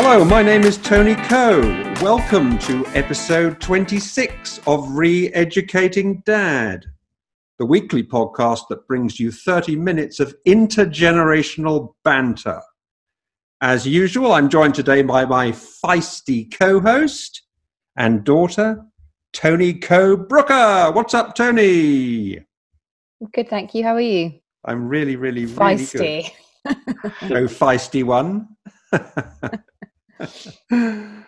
Hello, 0.00 0.24
my 0.24 0.44
name 0.44 0.62
is 0.62 0.76
Tony 0.78 1.16
Coe. 1.16 1.60
Welcome 2.00 2.56
to 2.60 2.86
episode 2.94 3.60
26 3.60 4.60
of 4.64 4.88
Re 4.92 5.28
Educating 5.32 6.22
Dad, 6.24 6.84
the 7.58 7.66
weekly 7.66 8.04
podcast 8.04 8.68
that 8.68 8.86
brings 8.86 9.18
you 9.18 9.32
30 9.32 9.74
minutes 9.74 10.20
of 10.20 10.36
intergenerational 10.46 11.94
banter. 12.04 12.62
As 13.60 13.88
usual, 13.88 14.30
I'm 14.30 14.48
joined 14.48 14.76
today 14.76 15.02
by 15.02 15.24
my 15.24 15.50
feisty 15.50 16.48
co 16.56 16.78
host 16.78 17.42
and 17.96 18.22
daughter, 18.22 18.84
Tony 19.32 19.74
Coe 19.74 20.16
Brooker. 20.16 20.92
What's 20.92 21.12
up, 21.12 21.34
Tony? 21.34 22.38
Good, 23.34 23.48
thank 23.48 23.74
you. 23.74 23.82
How 23.82 23.96
are 23.96 24.00
you? 24.00 24.34
I'm 24.64 24.88
really, 24.88 25.16
really, 25.16 25.46
really 25.46 25.74
Feisty. 25.74 26.30
good. 26.64 26.74
Oh, 27.22 27.48
feisty 27.48 28.04
one. 28.04 28.46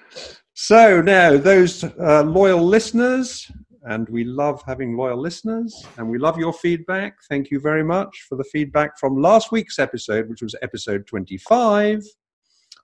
so 0.55 1.01
now, 1.01 1.37
those 1.37 1.85
uh, 1.85 2.23
loyal 2.23 2.65
listeners, 2.65 3.51
and 3.85 4.09
we 4.09 4.25
love 4.25 4.63
having 4.67 4.97
loyal 4.97 5.21
listeners, 5.21 5.87
and 5.97 6.09
we 6.09 6.19
love 6.19 6.39
your 6.39 6.53
feedback. 6.53 7.17
Thank 7.29 7.51
you 7.51 7.61
very 7.61 7.85
much 7.85 8.27
for 8.29 8.37
the 8.37 8.45
feedback 8.45 8.99
from 8.99 9.21
last 9.21 9.53
week's 9.53 9.79
episode, 9.79 10.29
which 10.29 10.43
was 10.43 10.55
episode 10.63 11.07
25, 11.07 12.03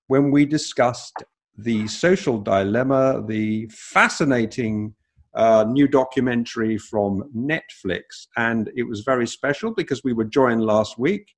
when 0.06 0.30
we 0.30 0.46
discussed 0.46 1.22
the 1.58 1.86
social 1.88 2.38
dilemma, 2.38 3.22
the 3.26 3.66
fascinating 3.70 4.94
uh, 5.34 5.64
new 5.68 5.86
documentary 5.86 6.78
from 6.78 7.22
Netflix. 7.36 8.26
And 8.36 8.70
it 8.76 8.84
was 8.84 9.00
very 9.00 9.26
special 9.26 9.72
because 9.72 10.02
we 10.02 10.12
were 10.12 10.24
joined 10.24 10.64
last 10.64 10.98
week 10.98 11.34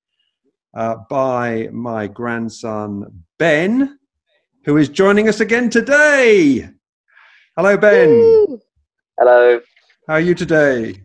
uh, 0.77 0.97
by 1.11 1.69
my 1.73 2.07
grandson, 2.07 3.25
Ben, 3.39 3.98
who 4.69 4.77
is 4.77 4.91
joining 4.91 5.31
us 5.31 5.41
again 5.41 5.71
today. 5.71 6.69
Hello, 7.57 7.75
Ben. 7.79 8.11
Woo! 8.11 8.61
Hello. 9.19 9.61
How 10.07 10.15
are 10.15 10.21
you 10.21 10.35
today? 10.35 11.05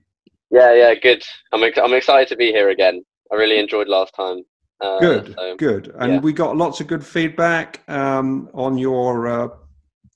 Yeah, 0.51 0.73
yeah, 0.73 0.93
good. 0.95 1.23
I'm 1.53 1.63
ex- 1.63 1.79
I'm 1.81 1.93
excited 1.93 2.27
to 2.27 2.35
be 2.35 2.47
here 2.47 2.71
again. 2.71 3.05
I 3.31 3.35
really 3.35 3.57
enjoyed 3.57 3.87
last 3.87 4.13
time. 4.15 4.43
Uh, 4.81 4.99
Good, 4.99 5.33
so- 5.37 5.55
good. 5.55 5.95
And 5.97 6.13
yeah. 6.15 6.19
we 6.19 6.33
got 6.33 6.57
lots 6.57 6.81
of 6.81 6.87
good 6.87 7.05
feedback 7.05 7.79
um, 7.87 8.49
on 8.53 8.77
your 8.77 9.27
uh, 9.29 9.47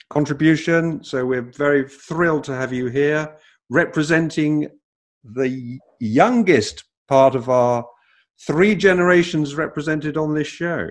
contribution. 0.10 1.02
So 1.02 1.26
we're 1.26 1.42
very 1.42 1.88
thrilled 1.88 2.44
to 2.46 2.54
have 2.54 2.74
you 2.74 2.88
here 2.88 3.34
representing 3.70 4.68
the 5.24 5.80
youngest 6.02 6.84
part 7.08 7.34
of 7.34 7.48
our 7.48 7.86
three 8.46 8.76
generations 8.76 9.56
represented 9.56 10.18
on 10.18 10.34
this 10.34 10.50
show. 10.50 10.90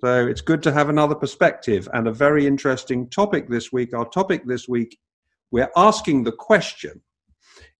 So 0.00 0.26
it's 0.26 0.40
good 0.40 0.62
to 0.64 0.72
have 0.72 0.88
another 0.88 1.14
perspective 1.14 1.88
and 1.92 2.06
a 2.06 2.12
very 2.12 2.46
interesting 2.46 3.08
topic 3.08 3.48
this 3.48 3.72
week. 3.72 3.94
Our 3.94 4.08
topic 4.08 4.46
this 4.46 4.68
week, 4.68 4.98
we're 5.50 5.70
asking 5.76 6.24
the 6.24 6.32
question 6.32 7.02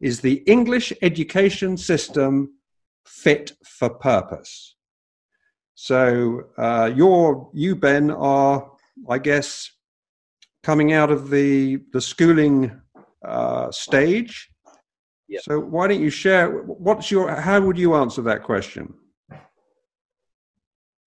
Is 0.01 0.21
the 0.21 0.43
English 0.47 0.93
education 1.03 1.77
system 1.77 2.55
fit 3.05 3.53
for 3.65 3.91
purpose? 3.91 4.77
So 5.75 6.45
uh, 6.57 6.93
you're, 6.95 7.51
you, 7.53 7.75
Ben, 7.75 8.11
are, 8.11 8.71
I 9.09 9.19
guess, 9.19 9.71
coming 10.63 10.93
out 10.93 11.11
of 11.11 11.31
the, 11.31 11.81
the 11.93 12.01
schooling 12.01 12.81
uh, 13.27 13.71
stage. 13.73 14.51
Yep. 15.29 15.43
So 15.43 15.59
why 15.59 15.89
don't 15.89 16.01
you 16.01 16.11
share, 16.11 16.51
what's 16.63 17.11
your, 17.11 17.29
how 17.35 17.61
would 17.61 17.77
you 17.77 17.95
answer 17.95 18.23
that 18.23 18.43
question? 18.45 18.95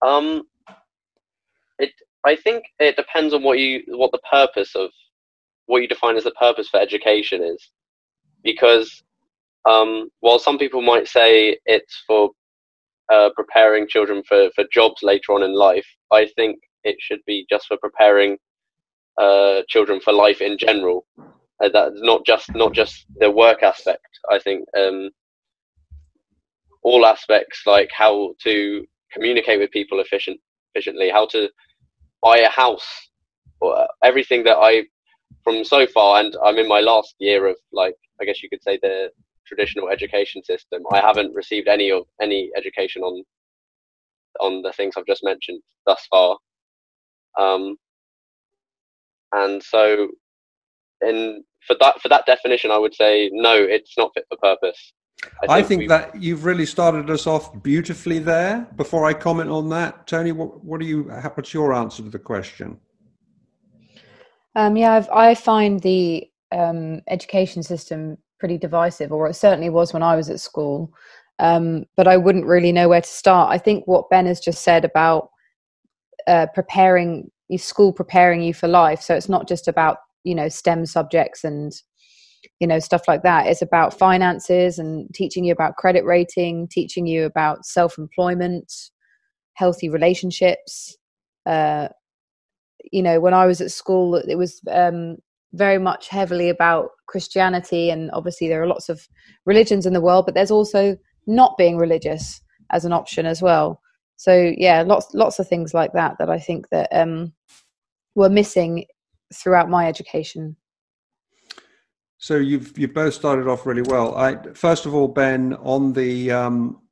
Um. 0.02 0.42
I 2.26 2.36
think 2.36 2.64
it 2.78 2.96
depends 2.96 3.32
on 3.32 3.42
what 3.42 3.58
you 3.58 3.82
what 3.88 4.12
the 4.12 4.20
purpose 4.30 4.74
of 4.74 4.90
what 5.66 5.82
you 5.82 5.88
define 5.88 6.16
as 6.16 6.24
the 6.24 6.30
purpose 6.32 6.68
for 6.68 6.80
education 6.80 7.42
is, 7.42 7.70
because 8.42 9.02
um, 9.68 10.08
while 10.20 10.38
some 10.38 10.58
people 10.58 10.82
might 10.82 11.08
say 11.08 11.58
it's 11.66 12.02
for 12.06 12.30
uh, 13.12 13.30
preparing 13.36 13.86
children 13.88 14.22
for 14.26 14.50
for 14.54 14.64
jobs 14.72 15.02
later 15.02 15.32
on 15.32 15.42
in 15.42 15.54
life, 15.54 15.86
I 16.10 16.28
think 16.36 16.58
it 16.84 16.96
should 17.00 17.20
be 17.26 17.46
just 17.50 17.66
for 17.66 17.76
preparing 17.76 18.36
uh, 19.18 19.62
children 19.68 20.00
for 20.00 20.12
life 20.12 20.40
in 20.40 20.58
general. 20.58 21.06
Uh, 21.62 21.68
that's 21.72 22.00
not 22.02 22.24
just 22.24 22.54
not 22.54 22.72
just 22.72 23.06
the 23.16 23.30
work 23.30 23.62
aspect. 23.62 24.06
I 24.30 24.38
think 24.38 24.64
um, 24.76 25.10
all 26.82 27.06
aspects 27.06 27.62
like 27.66 27.90
how 27.92 28.34
to 28.44 28.84
communicate 29.12 29.58
with 29.58 29.70
people 29.70 30.00
efficient 30.00 30.40
efficiently, 30.74 31.10
how 31.10 31.26
to 31.26 31.48
buy 32.22 32.38
a 32.38 32.48
house, 32.48 32.86
or 33.60 33.78
uh, 33.78 33.86
everything 34.02 34.44
that 34.44 34.56
I 34.56 34.84
from 35.44 35.64
so 35.64 35.86
far, 35.86 36.20
and 36.20 36.36
I'm 36.44 36.58
in 36.58 36.68
my 36.68 36.80
last 36.80 37.14
year 37.18 37.46
of 37.46 37.56
like 37.72 37.94
I 38.20 38.24
guess 38.24 38.42
you 38.42 38.48
could 38.48 38.62
say 38.62 38.78
the 38.82 39.10
traditional 39.46 39.88
education 39.88 40.42
system. 40.44 40.82
I 40.92 41.00
haven't 41.00 41.34
received 41.34 41.68
any 41.68 41.90
of 41.90 42.04
any 42.20 42.50
education 42.56 43.02
on 43.02 43.24
on 44.40 44.62
the 44.62 44.72
things 44.72 44.94
I've 44.96 45.06
just 45.06 45.24
mentioned 45.24 45.60
thus 45.86 46.06
far. 46.10 46.36
Um, 47.38 47.76
and 49.32 49.62
so, 49.62 50.08
in 51.02 51.44
for 51.66 51.76
that 51.80 52.00
for 52.00 52.08
that 52.08 52.26
definition, 52.26 52.70
I 52.70 52.78
would 52.78 52.94
say 52.94 53.30
no, 53.32 53.54
it's 53.54 53.94
not 53.96 54.12
fit 54.14 54.24
for 54.28 54.38
purpose. 54.38 54.92
I 55.48 55.62
think, 55.62 55.80
we've- 55.80 55.88
that 55.88 56.20
you've 56.20 56.44
really 56.44 56.66
started 56.66 57.10
us 57.10 57.26
off 57.26 57.62
beautifully 57.62 58.18
there. 58.18 58.66
Before 58.76 59.04
I 59.04 59.12
comment 59.14 59.50
on 59.50 59.68
that, 59.70 60.06
Tony, 60.06 60.32
what, 60.32 60.64
what 60.64 60.80
do 60.80 60.86
you, 60.86 61.04
what's 61.34 61.52
your 61.52 61.72
answer 61.72 62.02
to 62.02 62.10
the 62.10 62.18
question? 62.18 62.78
Um, 64.54 64.76
yeah, 64.76 64.94
I've, 64.94 65.08
I 65.10 65.34
find 65.34 65.80
the 65.80 66.28
um, 66.52 67.02
education 67.08 67.62
system 67.62 68.18
pretty 68.38 68.58
divisive, 68.58 69.12
or 69.12 69.28
it 69.28 69.34
certainly 69.34 69.70
was 69.70 69.92
when 69.92 70.02
I 70.02 70.16
was 70.16 70.30
at 70.30 70.40
school. 70.40 70.92
Um, 71.40 71.84
but 71.96 72.08
I 72.08 72.16
wouldn't 72.16 72.46
really 72.46 72.72
know 72.72 72.88
where 72.88 73.00
to 73.00 73.08
start. 73.08 73.52
I 73.52 73.58
think 73.58 73.86
what 73.86 74.10
Ben 74.10 74.26
has 74.26 74.40
just 74.40 74.62
said 74.62 74.84
about 74.84 75.30
uh, 76.26 76.46
preparing 76.52 77.30
your 77.48 77.58
school 77.58 77.92
preparing 77.92 78.42
you 78.42 78.54
for 78.54 78.68
life. 78.68 79.00
So 79.00 79.14
it's 79.14 79.28
not 79.28 79.48
just 79.48 79.68
about 79.68 79.98
you 80.24 80.34
know 80.34 80.48
STEM 80.48 80.86
subjects 80.86 81.44
and 81.44 81.72
you 82.60 82.66
know 82.66 82.78
stuff 82.78 83.02
like 83.08 83.22
that. 83.22 83.46
It's 83.46 83.62
about 83.62 83.98
finances 83.98 84.78
and 84.78 85.12
teaching 85.14 85.44
you 85.44 85.52
about 85.52 85.76
credit 85.76 86.04
rating, 86.04 86.68
teaching 86.68 87.06
you 87.06 87.24
about 87.24 87.64
self-employment, 87.66 88.72
healthy 89.54 89.88
relationships. 89.88 90.96
Uh, 91.46 91.88
you 92.92 93.02
know, 93.02 93.20
when 93.20 93.34
I 93.34 93.46
was 93.46 93.60
at 93.60 93.70
school, 93.70 94.16
it 94.16 94.36
was 94.36 94.60
um, 94.70 95.16
very 95.52 95.78
much 95.78 96.08
heavily 96.08 96.48
about 96.48 96.90
Christianity, 97.06 97.90
and 97.90 98.10
obviously 98.12 98.48
there 98.48 98.62
are 98.62 98.66
lots 98.66 98.88
of 98.88 99.06
religions 99.46 99.86
in 99.86 99.92
the 99.92 100.00
world, 100.00 100.26
but 100.26 100.34
there's 100.34 100.50
also 100.50 100.96
not 101.26 101.56
being 101.58 101.76
religious 101.76 102.40
as 102.70 102.84
an 102.84 102.92
option 102.92 103.26
as 103.26 103.42
well. 103.42 103.80
So 104.16 104.52
yeah, 104.56 104.82
lots 104.82 105.14
lots 105.14 105.38
of 105.38 105.48
things 105.48 105.72
like 105.74 105.92
that 105.92 106.16
that 106.18 106.28
I 106.28 106.38
think 106.38 106.68
that 106.70 106.88
um, 106.92 107.32
were 108.14 108.28
missing 108.28 108.84
throughout 109.32 109.70
my 109.70 109.86
education. 109.86 110.56
So 112.18 112.36
you've 112.36 112.76
you 112.76 112.88
both 112.88 113.14
started 113.14 113.46
off 113.46 113.64
really 113.64 113.82
well. 113.82 114.16
I 114.16 114.36
first 114.54 114.86
of 114.86 114.94
all, 114.94 115.06
Ben, 115.06 115.54
on 115.54 115.92
the 115.92 116.32
um, 116.32 116.82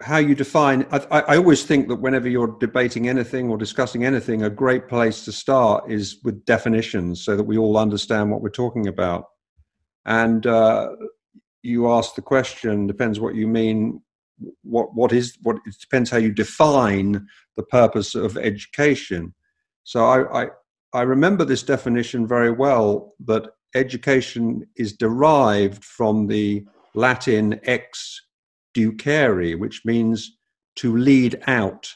how 0.00 0.16
you 0.16 0.34
define. 0.34 0.86
I, 0.90 1.20
I 1.20 1.36
always 1.36 1.64
think 1.64 1.88
that 1.88 1.96
whenever 1.96 2.28
you're 2.28 2.56
debating 2.58 3.08
anything 3.08 3.50
or 3.50 3.58
discussing 3.58 4.04
anything, 4.04 4.42
a 4.42 4.50
great 4.50 4.88
place 4.88 5.24
to 5.26 5.32
start 5.32 5.90
is 5.90 6.16
with 6.24 6.44
definitions, 6.46 7.22
so 7.22 7.36
that 7.36 7.44
we 7.44 7.58
all 7.58 7.76
understand 7.76 8.30
what 8.30 8.40
we're 8.40 8.48
talking 8.48 8.88
about. 8.88 9.26
And 10.06 10.46
uh, 10.46 10.88
you 11.62 11.92
ask 11.92 12.14
the 12.14 12.22
question 12.22 12.86
depends 12.86 13.20
what 13.20 13.34
you 13.34 13.46
mean. 13.46 14.00
What 14.62 14.94
what 14.94 15.12
is 15.12 15.36
what? 15.42 15.56
It 15.66 15.76
depends 15.78 16.10
how 16.10 16.16
you 16.16 16.32
define 16.32 17.26
the 17.56 17.62
purpose 17.62 18.14
of 18.14 18.38
education. 18.38 19.34
So 19.84 20.06
I, 20.06 20.44
I 20.44 20.46
I 20.94 21.02
remember 21.02 21.44
this 21.44 21.62
definition 21.62 22.26
very 22.26 22.50
well 22.50 23.14
that 23.26 23.50
education 23.74 24.66
is 24.76 24.92
derived 24.92 25.84
from 25.84 26.26
the 26.26 26.64
Latin 26.94 27.58
ex 27.64 28.20
ducere, 28.74 29.58
which 29.58 29.82
means 29.84 30.36
to 30.76 30.96
lead 30.96 31.42
out. 31.46 31.92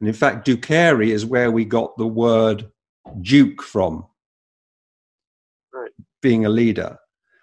And 0.00 0.08
in 0.08 0.14
fact, 0.14 0.46
ducere 0.46 1.06
is 1.08 1.24
where 1.24 1.50
we 1.50 1.64
got 1.64 1.96
the 1.96 2.06
word 2.06 2.70
duke 3.20 3.62
from, 3.62 4.06
Right. 5.72 5.90
being 6.22 6.44
a 6.44 6.50
leader. 6.50 6.98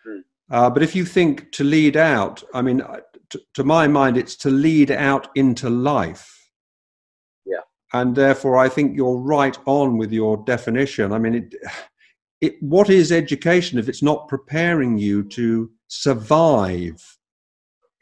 Hmm. 0.06 0.20
Uh, 0.52 0.70
but 0.70 0.84
if 0.84 0.96
you 0.96 1.06
think 1.06 1.52
to 1.54 1.64
lead 1.64 1.98
out, 1.98 2.44
I 2.54 2.62
mean, 2.62 2.82
uh, 2.82 3.00
to, 3.30 3.42
to 3.56 3.64
my 3.64 3.88
mind, 3.88 4.18
it's 4.18 4.36
to 4.38 4.50
lead 4.52 4.92
out 4.92 5.30
into 5.36 5.70
life 5.70 6.52
Yeah. 7.46 7.62
and 7.94 8.16
therefore 8.16 8.58
I 8.58 8.70
think 8.70 8.96
you're 8.96 9.18
right 9.18 9.58
on 9.66 9.98
with 9.98 10.12
your 10.12 10.38
definition. 10.46 11.12
I 11.14 11.18
mean, 11.20 11.36
it, 11.36 11.56
it, 12.44 12.62
what 12.62 12.90
is 12.90 13.14
education 13.14 13.80
if 13.80 13.88
it's 13.88 14.04
not 14.04 14.28
preparing 14.28 14.98
you 14.98 15.24
to 15.24 15.72
survive 15.88 17.18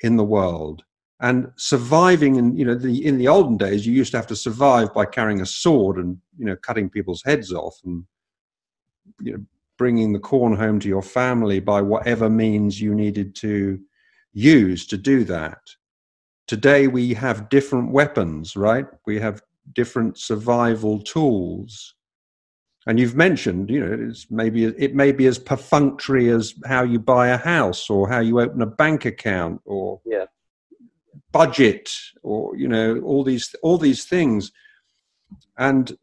in 0.02 0.18
the 0.18 0.24
world? 0.24 0.84
And 1.20 1.52
surviving 1.58 2.38
and 2.40 2.58
you 2.58 2.66
know 2.66 2.74
the 2.74 3.06
in 3.06 3.20
the 3.20 3.28
olden 3.28 3.56
days 3.56 3.86
you 3.86 3.94
used 3.94 4.10
to 4.12 4.18
have 4.18 4.26
to 4.28 4.36
survive 4.36 4.92
by 4.96 5.06
carrying 5.06 5.42
a 5.42 5.46
sword 5.46 5.98
and 5.98 6.18
you 6.36 6.46
know 6.46 6.56
cutting 6.56 6.90
people's 6.90 7.22
heads 7.24 7.54
off 7.54 7.78
and 7.86 8.04
you 9.22 9.34
know 9.34 9.46
bringing 9.78 10.12
the 10.12 10.20
corn 10.20 10.56
home 10.56 10.80
to 10.80 10.88
your 10.88 11.04
family 11.04 11.60
by 11.60 11.80
whatever 11.80 12.28
means 12.28 12.82
you 12.82 12.96
needed 12.96 13.36
to 13.36 13.80
use 14.34 14.88
to 14.88 14.98
do 14.98 15.24
that. 15.26 15.62
Today 16.48 16.88
we 16.88 17.14
have 17.14 17.50
different 17.50 17.92
weapons 17.92 18.56
right? 18.56 18.88
We 19.06 19.20
have 19.20 19.44
different 19.74 20.18
survival 20.18 21.00
tools 21.02 21.94
and 22.88 23.00
you've 23.00 23.16
mentioned 23.16 23.70
you 23.70 23.80
know 23.80 24.08
it's 24.10 24.30
maybe 24.30 24.66
it 24.66 24.96
may 24.96 25.12
be 25.12 25.28
as 25.28 25.38
perfunctory 25.38 26.30
as 26.30 26.54
how 26.66 26.84
you 26.84 27.00
buy 27.00 27.28
a 27.28 27.38
house 27.38 27.90
or 27.90 28.10
how 28.10 28.20
you 28.20 28.40
open 28.40 28.62
a 28.62 28.66
bank 28.66 29.06
account 29.06 29.62
or 29.66 30.00
yeah. 30.06 30.26
budget 31.32 31.90
or 32.24 32.56
you 32.56 32.68
know 32.68 33.00
all 33.02 33.24
these 33.24 33.56
all 33.62 33.78
these 33.78 34.06
things. 34.06 34.52
And 35.58 35.98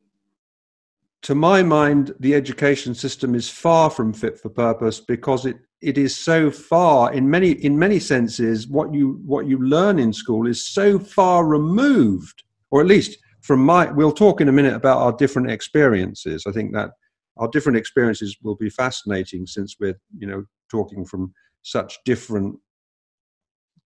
to 1.22 1.34
my 1.34 1.62
mind 1.62 2.14
the 2.20 2.34
education 2.34 2.94
system 2.94 3.34
is 3.34 3.48
far 3.50 3.90
from 3.90 4.12
fit 4.12 4.38
for 4.38 4.48
purpose 4.48 5.00
because 5.00 5.46
it 5.46 5.56
it 5.80 5.96
is 5.96 6.16
so 6.16 6.50
far 6.50 7.12
in 7.12 7.28
many 7.28 7.52
in 7.52 7.78
many 7.78 7.98
senses 7.98 8.66
what 8.66 8.92
you 8.92 9.20
what 9.25 9.46
you 9.46 9.58
learn 9.58 9.98
in 9.98 10.12
school 10.12 10.46
is 10.46 10.66
so 10.66 10.98
far 10.98 11.44
removed 11.44 12.42
or 12.70 12.80
at 12.80 12.86
least 12.86 13.19
from 13.49 13.65
my 13.65 13.91
we'll 13.91 14.12
talk 14.12 14.41
in 14.41 14.49
a 14.49 14.53
minute 14.53 14.75
about 14.75 14.99
our 14.99 15.12
different 15.12 15.50
experiences 15.50 16.45
i 16.47 16.53
think 16.53 16.73
that 16.73 16.91
our 17.39 17.49
different 17.49 17.79
experiences 17.79 18.37
will 18.43 18.56
be 18.56 18.71
fascinating 18.71 19.47
since 19.47 19.77
we're 19.81 19.99
you 20.17 20.29
know 20.29 20.45
talking 20.71 21.05
from 21.05 21.33
such 21.62 21.99
different 22.05 22.56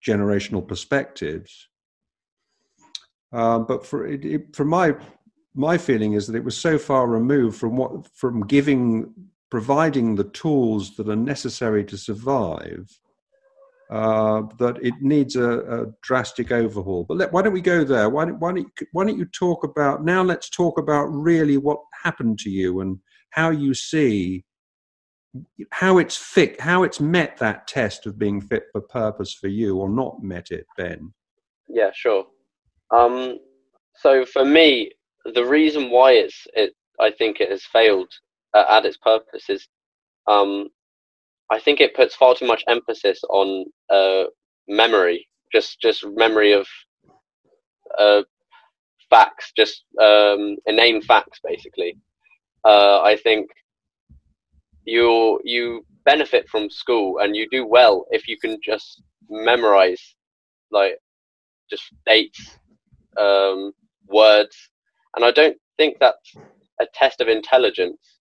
generational 0.07 0.67
perspectives. 0.67 1.69
Um, 3.33 3.67
but 3.67 3.87
for 3.87 4.07
it, 4.07 4.25
it, 4.25 4.55
from 4.55 4.69
my 4.69 4.95
my 5.55 5.79
feeling 5.79 6.15
is 6.15 6.27
that 6.27 6.37
it 6.37 6.45
was 6.45 6.57
so 6.57 6.79
far 6.79 7.07
removed 7.07 7.57
from 7.57 7.77
what 7.77 8.07
from 8.15 8.47
giving 8.47 9.13
providing 9.51 10.15
the 10.15 10.25
tools 10.25 10.97
that 10.97 11.09
are 11.09 11.17
necessary 11.17 11.85
to 11.85 11.97
survive 11.97 12.89
uh, 13.93 14.43
that 14.59 14.79
it 14.83 14.95
needs 15.03 15.37
a, 15.37 15.51
a 15.83 15.87
drastic 16.03 16.51
overhaul. 16.51 17.05
But 17.07 17.19
let, 17.19 17.33
why 17.33 17.43
don't 17.43 17.53
we 17.53 17.61
go 17.61 17.85
there? 17.85 18.09
Why 18.09 18.25
don't, 18.25 18.39
why, 18.41 18.53
don't, 18.53 18.67
why 18.93 19.05
don't 19.05 19.19
you 19.19 19.27
talk 19.27 19.65
about 19.65 20.03
now? 20.03 20.23
Let's 20.23 20.49
talk 20.49 20.79
about 20.79 21.05
really 21.09 21.59
what 21.59 21.79
happened 22.03 22.39
to 22.41 22.51
you 22.51 22.81
and 22.81 22.99
how 23.31 23.51
you 23.51 23.75
see 23.75 24.45
how 25.71 25.99
it's 25.99 26.17
fit, 26.17 26.61
how 26.61 26.83
it's 26.83 27.01
met 27.01 27.37
that 27.39 27.67
test 27.67 28.07
of 28.07 28.19
being 28.19 28.41
fit 28.41 28.65
for 28.73 28.81
purpose 28.81 29.35
for 29.35 29.49
you, 29.49 29.79
or 29.79 29.89
not 29.89 30.23
met 30.23 30.51
it, 30.51 30.67
Ben. 30.77 31.13
Yeah, 31.69 31.91
sure. 31.95 32.25
Um, 32.91 33.39
so 33.97 34.25
for 34.25 34.45
me, 34.45 34.91
the 35.35 35.45
reason 35.45 35.91
why 35.91 36.13
it's 36.13 36.47
it, 36.55 36.75
I 37.01 37.11
think 37.11 37.41
it 37.41 37.51
has 37.51 37.65
failed 37.65 38.13
uh, 38.55 38.65
at 38.69 38.85
its 38.85 38.99
purpose 38.99 39.49
is, 39.49 39.69
um, 40.27 40.69
I 41.53 41.61
think 41.61 41.81
it 41.81 41.95
puts 41.95 42.15
far 42.17 42.35
too 42.35 42.47
much 42.47 42.65
emphasis 42.69 43.21
on 43.31 43.67
uh, 43.91 44.25
memory, 44.69 45.29
just 45.53 45.81
just 45.81 46.05
memory 46.07 46.53
of 46.53 46.67
uh, 47.99 48.23
facts, 49.11 49.53
just 49.57 49.85
um, 50.01 50.57
inane 50.67 51.03
facts, 51.03 51.39
basically. 51.45 51.97
Uh, 52.65 53.01
I 53.03 53.17
think 53.17 53.49
you 54.85 55.41
you 55.45 55.85
benefit 56.05 56.49
from 56.49 56.71
school 56.71 57.19
and 57.19 57.37
you 57.37 57.47
do 57.51 57.67
well 57.67 58.07
if 58.11 58.27
you 58.27 58.37
can 58.39 58.59
just 58.63 59.03
memorize 59.31 60.03
like 60.71 60.97
just 61.71 61.85
dates 62.07 62.59
um, 63.19 63.73
words 64.09 64.57
and 65.15 65.25
i 65.25 65.31
don't 65.31 65.57
think 65.79 65.97
that's 66.01 66.35
a 66.81 66.87
test 66.95 67.21
of 67.21 67.29
intelligence 67.29 68.19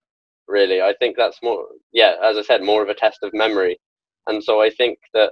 really. 0.51 0.81
I 0.81 0.93
think 0.99 1.15
that's 1.17 1.39
more 1.41 1.65
yeah 1.93 2.15
as 2.23 2.37
i 2.37 2.41
said 2.41 2.63
more 2.63 2.83
of 2.83 2.89
a 2.89 2.93
test 2.93 3.19
of 3.23 3.33
memory. 3.33 3.79
And 4.27 4.43
so 4.43 4.61
i 4.61 4.69
think 4.69 4.99
that 5.13 5.31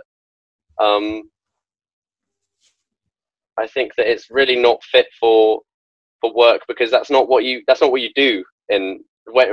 um, 0.79 1.29
i 3.57 3.67
think 3.67 3.93
that 3.95 4.11
it's 4.11 4.31
really 4.31 4.55
not 4.55 4.83
fit 4.83 5.07
for 5.19 5.61
for 6.21 6.33
work 6.35 6.61
because 6.67 6.91
that's 6.91 7.11
not 7.11 7.29
what 7.29 7.43
you 7.43 7.61
that's 7.67 7.81
not 7.81 7.91
what 7.91 8.01
you 8.01 8.11
do 8.15 8.43
in 8.69 9.03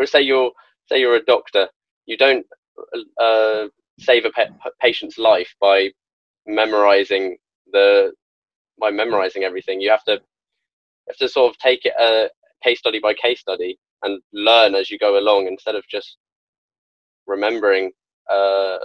say 0.07 0.23
you're 0.23 0.51
say 0.89 1.01
you're 1.01 1.17
a 1.17 1.25
doctor, 1.25 1.69
you 2.07 2.17
don't 2.17 2.47
uh, 3.21 3.67
save 3.99 4.25
a 4.25 4.31
patient's 4.81 5.19
life 5.19 5.53
by 5.61 5.91
memorizing 6.47 7.37
the 7.73 8.13
by 8.81 8.91
memorizing 8.91 9.45
everything. 9.45 9.81
You 9.81 9.91
have 9.91 10.05
to 10.05 10.13
you 10.15 11.09
have 11.09 11.17
to 11.19 11.29
sort 11.29 11.51
of 11.51 11.59
take 11.59 11.85
it 11.85 11.95
uh, 11.99 12.29
case 12.63 12.79
study 12.79 13.01
by 13.01 13.15
case 13.15 13.41
study 13.41 13.79
and 14.03 14.21
learn 14.33 14.75
as 14.75 14.91
you 14.91 14.99
go 14.99 15.19
along 15.19 15.47
instead 15.47 15.75
of 15.75 15.85
just 15.89 16.19
remembering. 17.27 17.91
Uh, 18.31 18.79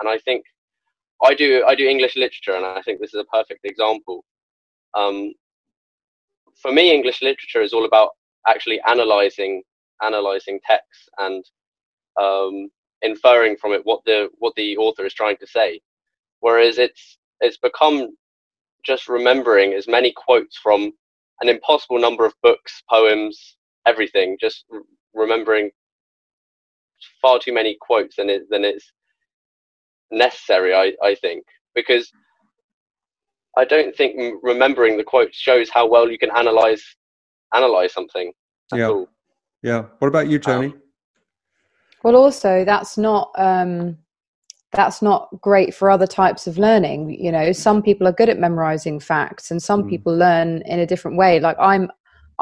and 0.00 0.08
I 0.08 0.18
think 0.24 0.44
I 1.22 1.34
do 1.34 1.64
I 1.66 1.74
do 1.74 1.86
English 1.86 2.16
literature, 2.16 2.56
and 2.56 2.66
I 2.66 2.82
think 2.82 3.00
this 3.00 3.14
is 3.14 3.20
a 3.20 3.36
perfect 3.36 3.64
example. 3.64 4.24
Um, 4.94 5.32
for 6.60 6.72
me, 6.72 6.92
English 6.92 7.22
literature 7.22 7.62
is 7.62 7.72
all 7.72 7.84
about 7.84 8.10
actually 8.48 8.80
analyzing 8.86 9.62
analyzing 10.02 10.58
text 10.66 11.08
and 11.18 11.44
um, 12.20 12.68
inferring 13.02 13.56
from 13.56 13.72
it 13.72 13.82
what 13.84 14.00
the 14.04 14.28
what 14.38 14.54
the 14.56 14.76
author 14.76 15.04
is 15.04 15.14
trying 15.14 15.36
to 15.38 15.46
say. 15.46 15.80
Whereas 16.40 16.78
it's 16.78 17.18
it's 17.40 17.58
become 17.58 18.16
just 18.84 19.08
remembering 19.08 19.74
as 19.74 19.86
many 19.86 20.12
quotes 20.12 20.56
from 20.58 20.92
an 21.40 21.48
impossible 21.48 21.98
number 22.00 22.24
of 22.24 22.34
books, 22.42 22.82
poems, 22.90 23.56
everything. 23.86 24.36
Just 24.40 24.64
remembering 25.14 25.70
far 27.20 27.38
too 27.38 27.52
many 27.52 27.76
quotes 27.80 28.16
than 28.16 28.30
it 28.30 28.42
than 28.50 28.64
it's 28.64 28.92
necessary. 30.10 30.74
I 30.74 30.92
I 31.02 31.14
think 31.14 31.44
because 31.74 32.10
I 33.56 33.64
don't 33.64 33.94
think 33.94 34.34
remembering 34.42 34.96
the 34.96 35.04
quotes 35.04 35.36
shows 35.36 35.68
how 35.70 35.88
well 35.88 36.10
you 36.10 36.18
can 36.18 36.30
analyze 36.36 36.82
analyze 37.54 37.92
something. 37.92 38.32
yeah. 38.74 38.88
All. 38.88 39.08
Yeah. 39.62 39.84
What 40.00 40.08
about 40.08 40.28
you, 40.28 40.38
Tony? 40.38 40.68
Um, 40.68 40.82
well, 42.02 42.16
also 42.16 42.64
that's 42.64 42.98
not 42.98 43.30
um, 43.36 43.96
that's 44.72 45.02
not 45.02 45.28
great 45.40 45.74
for 45.74 45.90
other 45.90 46.06
types 46.06 46.46
of 46.46 46.58
learning. 46.58 47.10
You 47.10 47.30
know, 47.30 47.52
some 47.52 47.82
people 47.82 48.08
are 48.08 48.12
good 48.12 48.28
at 48.28 48.38
memorizing 48.38 48.98
facts, 48.98 49.50
and 49.50 49.62
some 49.62 49.84
mm. 49.84 49.90
people 49.90 50.16
learn 50.16 50.62
in 50.62 50.80
a 50.80 50.86
different 50.86 51.16
way. 51.16 51.38
Like 51.38 51.56
I'm, 51.60 51.90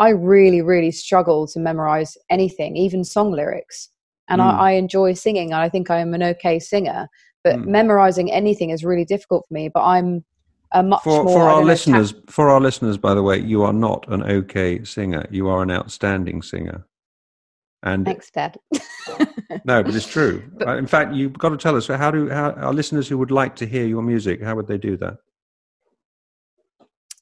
I 0.01 0.09
really, 0.09 0.63
really 0.63 0.91
struggle 0.91 1.47
to 1.49 1.61
memorize 1.61 2.17
anything, 2.31 2.75
even 2.77 3.05
song 3.05 3.33
lyrics. 3.33 3.91
And 4.31 4.41
mm. 4.41 4.45
I, 4.45 4.71
I, 4.71 4.71
enjoy 4.73 5.13
singing, 5.13 5.53
and 5.53 5.61
I 5.61 5.69
think 5.69 5.91
I 5.91 5.99
am 5.99 6.15
an 6.15 6.23
okay 6.23 6.59
singer. 6.59 7.07
But 7.45 7.57
mm. 7.57 7.67
memorizing 7.67 8.33
anything 8.33 8.71
is 8.71 8.83
really 8.83 9.05
difficult 9.05 9.45
for 9.47 9.53
me. 9.53 9.69
But 9.69 9.85
I'm 9.85 10.25
a 10.73 10.83
much 10.83 11.03
for, 11.03 11.25
more. 11.25 11.35
For 11.35 11.43
our 11.43 11.63
listeners, 11.63 12.13
ta- 12.13 12.19
for 12.29 12.49
our 12.49 12.61
listeners, 12.63 12.97
by 12.97 13.13
the 13.13 13.23
way, 13.23 13.41
you 13.41 13.63
are 13.63 13.75
not 13.75 14.09
an 14.09 14.23
okay 14.23 14.83
singer. 14.85 15.27
You 15.31 15.49
are 15.49 15.63
an 15.63 15.71
outstanding 15.71 16.41
singer. 16.41 16.87
And 17.83 18.07
thanks, 18.07 18.31
Dad. 18.31 18.57
no, 19.65 19.83
but 19.83 19.95
it's 19.95 20.07
true. 20.07 20.43
But, 20.55 20.69
uh, 20.69 20.77
in 20.77 20.87
fact, 20.87 21.13
you've 21.15 21.35
got 21.35 21.51
to 21.51 21.59
tell 21.59 21.77
us 21.77 21.89
how 21.89 22.11
do 22.11 22.31
how 22.31 22.53
our 22.53 22.73
listeners 22.73 23.07
who 23.07 23.19
would 23.19 23.31
like 23.31 23.55
to 23.57 23.67
hear 23.67 23.85
your 23.85 24.03
music, 24.03 24.43
how 24.43 24.57
would 24.57 24.67
they 24.67 24.79
do 24.79 24.97
that? 24.99 25.19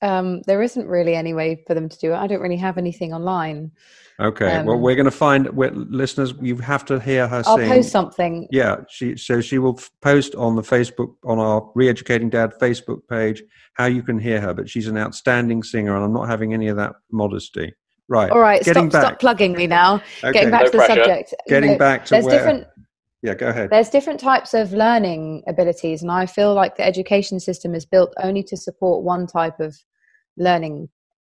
Um, 0.01 0.43
there 0.43 0.63
isn't 0.63 0.87
really 0.87 1.15
any 1.15 1.35
way 1.35 1.63
for 1.67 1.75
them 1.75 1.89
to 1.89 1.99
do 1.99 2.13
it. 2.13 2.17
I 2.17 2.27
don't 2.27 2.41
really 2.41 2.57
have 2.57 2.79
anything 2.79 3.13
online. 3.13 3.73
Okay. 4.21 4.57
Um, 4.57 4.67
well, 4.67 4.79
we're 4.79 4.97
going 4.97 5.05
to 5.05 5.11
find 5.11 5.49
listeners. 5.57 6.35
You 6.41 6.57
have 6.57 6.85
to 6.87 6.99
hear 6.99 7.29
her. 7.29 7.43
I'll 7.47 7.57
sing. 7.57 7.69
post 7.69 7.91
something. 7.91 8.49
Yeah. 8.51 8.79
She 8.89 9.17
so 9.17 9.41
she 9.41 9.59
will 9.59 9.79
post 10.03 10.35
on 10.35 10.57
the 10.57 10.63
Facebook 10.63 11.15
on 11.25 11.39
our 11.39 11.71
Re-educating 11.75 12.29
Dad 12.29 12.53
Facebook 12.61 13.07
page 13.09 13.43
how 13.75 13.87
you 13.87 14.03
can 14.03 14.19
hear 14.19 14.41
her. 14.41 14.55
But 14.55 14.69
she's 14.69 14.89
an 14.89 14.99
outstanding 14.99 15.63
singer, 15.63 15.95
and 15.95 16.05
I'm 16.05 16.13
not 16.13 16.29
having 16.29 16.53
any 16.53 16.67
of 16.67 16.77
that 16.77 16.95
modesty. 17.13 17.75
Right. 18.09 18.31
All 18.31 18.41
right. 18.41 18.63
Getting 18.65 18.91
stop, 18.91 19.03
back. 19.03 19.11
stop 19.11 19.21
plugging 19.21 19.53
me 19.53 19.67
now. 19.67 20.03
Okay. 20.25 20.33
Getting 20.33 20.51
back 20.51 20.63
no 20.63 20.67
to 20.67 20.73
the 20.73 20.79
pressure. 20.79 21.05
subject. 21.05 21.35
Getting 21.47 21.71
you 21.71 21.75
know, 21.75 21.79
back 21.79 22.05
to 22.07 22.11
there's 22.11 22.25
where... 22.25 22.39
different. 22.39 22.67
Yeah, 23.23 23.35
go 23.35 23.49
ahead. 23.49 23.71
There's 23.71 23.91
different 23.91 24.21
types 24.21 24.55
of 24.55 24.73
learning 24.73 25.43
abilities, 25.49 26.03
and 26.03 26.11
I 26.11 26.27
feel 26.27 26.55
like 26.55 26.77
the 26.77 26.87
education 26.87 27.41
system 27.41 27.75
is 27.75 27.85
built 27.85 28.15
only 28.23 28.43
to 28.45 28.57
support 28.57 29.03
one 29.03 29.27
type 29.27 29.59
of 29.59 29.77
learning, 30.37 30.89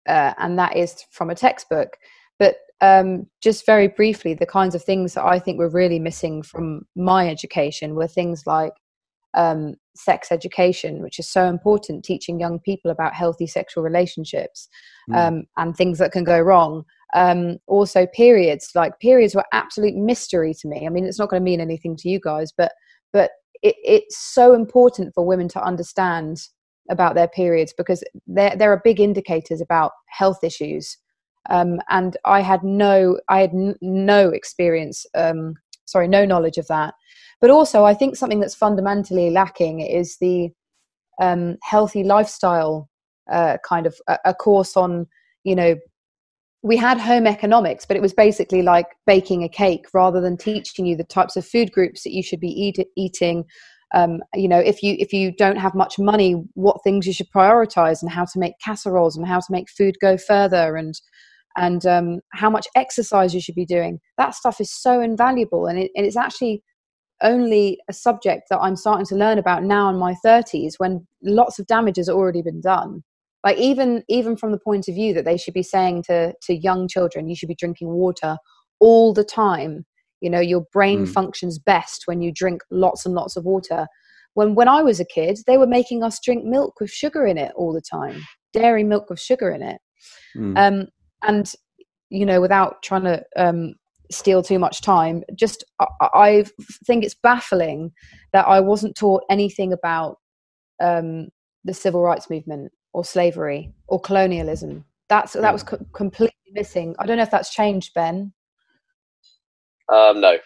uh, 0.08 0.34
and 0.38 0.58
that 0.58 0.76
is 0.76 1.06
from 1.12 1.30
a 1.30 1.36
textbook. 1.36 1.98
But 2.40 2.56
um, 2.82 3.28
just 3.42 3.66
very 3.66 3.88
briefly, 3.88 4.34
the 4.34 4.48
kinds 4.48 4.74
of 4.74 4.84
things 4.84 5.14
that 5.14 5.26
I 5.26 5.38
think 5.38 5.60
were 5.60 5.70
really 5.70 6.00
missing 6.00 6.42
from 6.42 6.88
my 6.96 7.30
education 7.30 7.94
were 7.94 8.08
things 8.08 8.44
like 8.48 8.74
um, 9.36 9.76
sex 9.96 10.32
education, 10.32 11.04
which 11.04 11.20
is 11.20 11.30
so 11.30 11.46
important, 11.46 12.04
teaching 12.04 12.40
young 12.40 12.60
people 12.60 12.90
about 12.90 13.14
healthy 13.14 13.48
sexual 13.48 13.84
relationships 13.84 14.68
mm. 15.10 15.16
um, 15.16 15.44
and 15.58 15.76
things 15.76 16.00
that 16.00 16.12
can 16.12 16.24
go 16.24 16.40
wrong. 16.40 16.84
Um, 17.16 17.58
also, 17.68 18.06
periods 18.08 18.72
like 18.76 19.00
periods 19.00 19.36
were 19.36 19.46
absolute 19.54 19.96
mystery 19.96 20.54
to 20.60 20.68
me. 20.68 20.86
I 20.86 20.90
mean, 20.90 21.06
it's 21.06 21.18
not 21.18 21.30
going 21.30 21.42
to 21.42 21.44
mean 21.44 21.62
anything 21.62 21.96
to 21.98 22.10
you 22.10 22.20
guys, 22.20 22.52
but 22.56 22.74
but 23.14 23.32
it, 23.64 23.76
it's 23.84 24.18
so 24.18 24.54
important 24.54 25.14
for 25.16 25.26
women 25.26 25.48
to 25.50 25.64
understand 25.64 26.38
about 26.90 27.16
their 27.16 27.30
periods 27.30 27.74
because 27.76 28.04
there 28.28 28.56
there 28.56 28.72
are 28.72 28.82
big 28.84 29.00
indicators 29.00 29.62
about 29.62 29.94
health 30.10 30.44
issues. 30.44 30.98
Um, 31.50 31.80
and 31.90 32.18
I 32.26 32.42
had 32.42 32.64
no 32.64 33.20
I 33.30 33.40
had 33.40 33.52
n- 33.52 33.78
no 33.82 34.30
experience 34.30 35.06
um, 35.16 35.54
sorry 35.86 36.10
no 36.10 36.26
knowledge 36.26 36.58
of 36.58 36.68
that. 36.68 36.96
But 37.40 37.50
also 37.50 37.86
I 37.86 37.94
think 37.94 38.18
something 38.18 38.42
that's 38.42 38.56
fundamentally 38.56 39.30
lacking 39.30 39.80
is 39.80 40.18
the 40.20 40.50
um, 41.22 41.56
healthy 41.64 42.04
lifestyle 42.04 42.90
uh, 43.32 43.58
kind 43.68 43.86
of 43.86 43.96
a, 44.08 44.18
a 44.26 44.34
course 44.34 44.76
on 44.76 45.08
you 45.46 45.56
know 45.56 45.76
we 46.66 46.76
had 46.76 47.00
home 47.00 47.28
economics, 47.28 47.86
but 47.86 47.96
it 47.96 48.02
was 48.02 48.12
basically 48.12 48.64
like 48.64 48.88
baking 49.06 49.44
a 49.44 49.50
cake 49.50 49.86
rather 49.94 50.20
than 50.20 50.36
teaching 50.36 50.88
you 50.88 50.98
the 50.98 51.04
types 51.04 51.36
of 51.36 51.46
food 51.46 51.72
groups 51.72 52.02
that 52.02 52.12
you 52.12 52.24
should 52.24 52.40
be 52.40 52.50
eat, 52.50 52.80
eating. 52.98 53.46
Um, 53.94 54.24
you 54.34 54.48
know, 54.48 54.58
if 54.58 54.82
you 54.82 54.96
if 54.98 55.14
you 55.14 55.32
don't 55.32 55.58
have 55.58 55.76
much 55.76 56.00
money, 56.00 56.44
what 56.56 56.84
things 56.84 57.06
you 57.06 57.14
should 57.14 57.30
prioritize, 57.30 58.02
and 58.02 58.10
how 58.10 58.26
to 58.26 58.40
make 58.40 58.56
casseroles, 58.64 59.16
and 59.16 59.28
how 59.28 59.38
to 59.38 59.52
make 59.52 59.70
food 59.70 59.96
go 60.02 60.18
further, 60.18 60.76
and 60.76 61.00
and 61.56 61.86
um, 61.86 62.20
how 62.34 62.50
much 62.50 62.66
exercise 62.76 63.36
you 63.36 63.42
should 63.42 63.54
be 63.54 63.66
doing. 63.68 64.00
That 64.18 64.34
stuff 64.34 64.60
is 64.60 64.74
so 64.74 65.02
invaluable, 65.02 65.68
and, 65.68 65.78
it, 65.78 65.92
and 65.96 66.04
it's 66.04 66.18
actually 66.18 66.64
only 67.22 67.78
a 67.88 67.94
subject 67.94 68.48
that 68.50 68.60
I'm 68.60 68.76
starting 68.76 69.06
to 69.06 69.16
learn 69.16 69.38
about 69.38 69.64
now 69.64 69.88
in 69.90 69.98
my 69.98 70.16
30s 70.26 70.74
when 70.78 71.08
lots 71.24 71.60
of 71.60 71.68
damage 71.68 71.96
has 71.96 72.10
already 72.10 72.42
been 72.42 72.60
done 72.60 73.04
like 73.46 73.58
even 73.58 74.04
even 74.10 74.36
from 74.36 74.52
the 74.52 74.60
point 74.60 74.90
of 74.90 74.96
view 74.96 75.14
that 75.14 75.24
they 75.24 75.38
should 75.38 75.54
be 75.54 75.64
saying 75.64 76.04
to 76.04 76.34
to 76.42 76.54
young 76.54 76.90
children 76.90 77.30
you 77.30 77.36
should 77.36 77.48
be 77.48 77.56
drinking 77.56 77.90
water 77.90 78.38
all 78.82 79.14
the 79.14 79.24
time 79.24 79.86
you 80.20 80.30
know 80.30 80.42
your 80.42 80.66
brain 80.74 81.06
mm. 81.06 81.10
functions 81.10 81.60
best 81.60 82.04
when 82.06 82.22
you 82.22 82.32
drink 82.34 82.62
lots 82.72 83.06
and 83.06 83.16
lots 83.16 83.38
of 83.38 83.46
water 83.46 83.88
when 84.34 84.56
when 84.56 84.68
i 84.68 84.82
was 84.82 85.00
a 85.00 85.06
kid 85.06 85.38
they 85.48 85.58
were 85.58 85.68
making 85.68 86.04
us 86.04 86.20
drink 86.20 86.44
milk 86.44 86.74
with 86.82 86.90
sugar 86.90 87.26
in 87.26 87.38
it 87.38 87.54
all 87.56 87.72
the 87.72 87.82
time 87.82 88.22
dairy 88.52 88.84
milk 88.84 89.10
with 89.10 89.20
sugar 89.20 89.52
in 89.52 89.62
it 89.62 89.80
mm. 90.36 90.58
um, 90.58 90.88
and 91.24 91.54
you 92.10 92.26
know 92.26 92.42
without 92.42 92.82
trying 92.84 93.04
to 93.04 93.24
um, 93.38 93.76
steal 94.12 94.44
too 94.44 94.60
much 94.60 94.82
time 94.82 95.24
just 95.36 95.64
I, 95.80 95.86
I, 96.02 96.46
think 96.86 97.04
it's 97.04 97.16
baffling 97.16 97.92
that 98.34 98.48
i 98.48 98.60
wasn't 98.60 98.96
taught 98.96 99.24
anything 99.30 99.74
about 99.74 100.18
um, 100.82 101.30
the 101.64 101.74
civil 101.74 102.02
rights 102.02 102.30
movement 102.30 102.72
or 102.96 103.04
slavery 103.04 103.74
or 103.88 104.00
colonialism. 104.00 104.86
That's 105.10 105.34
that 105.34 105.52
was 105.52 105.64
co- 105.64 105.86
completely 105.92 106.52
missing. 106.54 106.96
I 106.98 107.06
don't 107.06 107.18
know 107.18 107.24
if 107.24 107.30
that's 107.30 107.54
changed, 107.54 107.94
Ben. 107.94 108.32
Um, 109.94 110.22
no. 110.22 110.38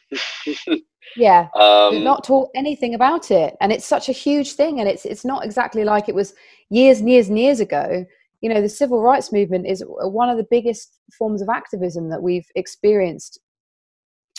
yeah, 1.16 1.48
um, 1.56 2.04
not 2.04 2.24
taught 2.24 2.50
anything 2.56 2.96
about 2.96 3.30
it, 3.30 3.56
and 3.62 3.72
it's 3.72 3.86
such 3.86 4.10
a 4.10 4.12
huge 4.12 4.54
thing, 4.54 4.80
and 4.80 4.90
it's 4.90 5.06
it's 5.06 5.24
not 5.24 5.46
exactly 5.46 5.84
like 5.84 6.10
it 6.10 6.16
was 6.16 6.34
years 6.72 7.00
and 7.00 7.10
years 7.10 7.30
and 7.30 7.38
years 7.38 7.60
ago. 7.60 8.04
You 8.42 8.50
know, 8.50 8.62
the 8.62 8.70
civil 8.70 9.04
rights 9.04 9.32
movement 9.32 9.68
is 9.68 9.84
one 9.88 10.30
of 10.30 10.38
the 10.38 10.48
biggest 10.50 10.98
forms 11.18 11.44
of 11.44 11.50
activism 11.50 12.10
that 12.10 12.24
we've 12.24 12.48
experienced 12.56 13.40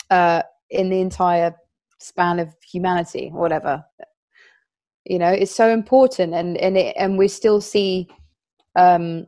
uh, 0.09 0.41
in 0.69 0.89
the 0.89 0.99
entire 0.99 1.55
span 1.99 2.39
of 2.39 2.53
humanity, 2.69 3.29
whatever 3.31 3.85
you 5.05 5.17
know 5.19 5.29
it's 5.31 5.55
so 5.55 5.69
important 5.69 6.33
and 6.33 6.57
and 6.57 6.77
it, 6.77 6.95
and 6.97 7.17
we 7.17 7.27
still 7.27 7.61
see 7.61 8.07
um 8.75 9.25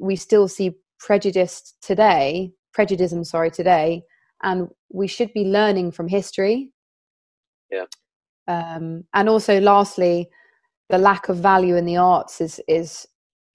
we 0.00 0.16
still 0.16 0.48
see 0.48 0.72
prejudice 0.98 1.74
today 1.80 2.52
prejudice 2.72 3.14
sorry 3.28 3.50
today 3.50 4.02
and 4.42 4.68
we 4.92 5.06
should 5.06 5.32
be 5.32 5.44
learning 5.44 5.92
from 5.92 6.08
history. 6.08 6.72
Yeah. 7.70 7.84
Um 8.48 9.04
and 9.14 9.28
also 9.28 9.60
lastly 9.60 10.28
the 10.88 10.98
lack 10.98 11.28
of 11.28 11.36
value 11.36 11.76
in 11.76 11.84
the 11.84 11.96
arts 11.96 12.40
is 12.40 12.60
is 12.68 13.06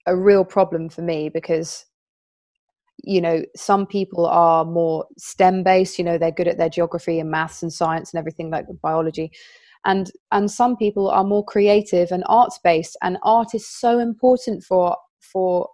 a 0.06 0.16
real 0.16 0.44
problem 0.44 0.88
for 0.88 1.02
me 1.02 1.28
because 1.28 1.84
you 3.02 3.20
know 3.20 3.42
some 3.54 3.86
people 3.86 4.26
are 4.26 4.64
more 4.64 5.06
stem 5.18 5.62
based 5.62 5.98
you 5.98 6.04
know 6.04 6.16
they're 6.16 6.30
good 6.30 6.48
at 6.48 6.56
their 6.56 6.70
geography 6.70 7.20
and 7.20 7.30
maths 7.30 7.62
and 7.62 7.72
science 7.72 8.14
and 8.14 8.18
everything 8.18 8.50
like 8.50 8.64
biology 8.80 9.30
and 9.86 10.10
and 10.32 10.50
some 10.50 10.76
people 10.76 11.08
are 11.08 11.24
more 11.24 11.44
creative 11.44 12.10
and 12.10 12.24
arts 12.26 12.58
based 12.62 12.96
and 13.02 13.16
art 13.22 13.54
is 13.54 13.66
so 13.66 13.98
important 13.98 14.62
for 14.62 14.96
for 15.20 15.68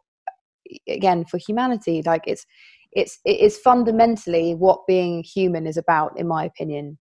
again 0.89 1.25
for 1.25 1.39
humanity. 1.39 2.03
Like 2.05 2.23
it's 2.27 2.47
it's 2.93 3.19
it 3.25 3.41
is 3.41 3.59
fundamentally 3.59 4.55
what 4.55 4.87
being 4.87 5.25
human 5.25 5.67
is 5.67 5.79
about 5.79 6.19
in 6.19 6.29
my 6.29 6.45
opinion 6.45 6.99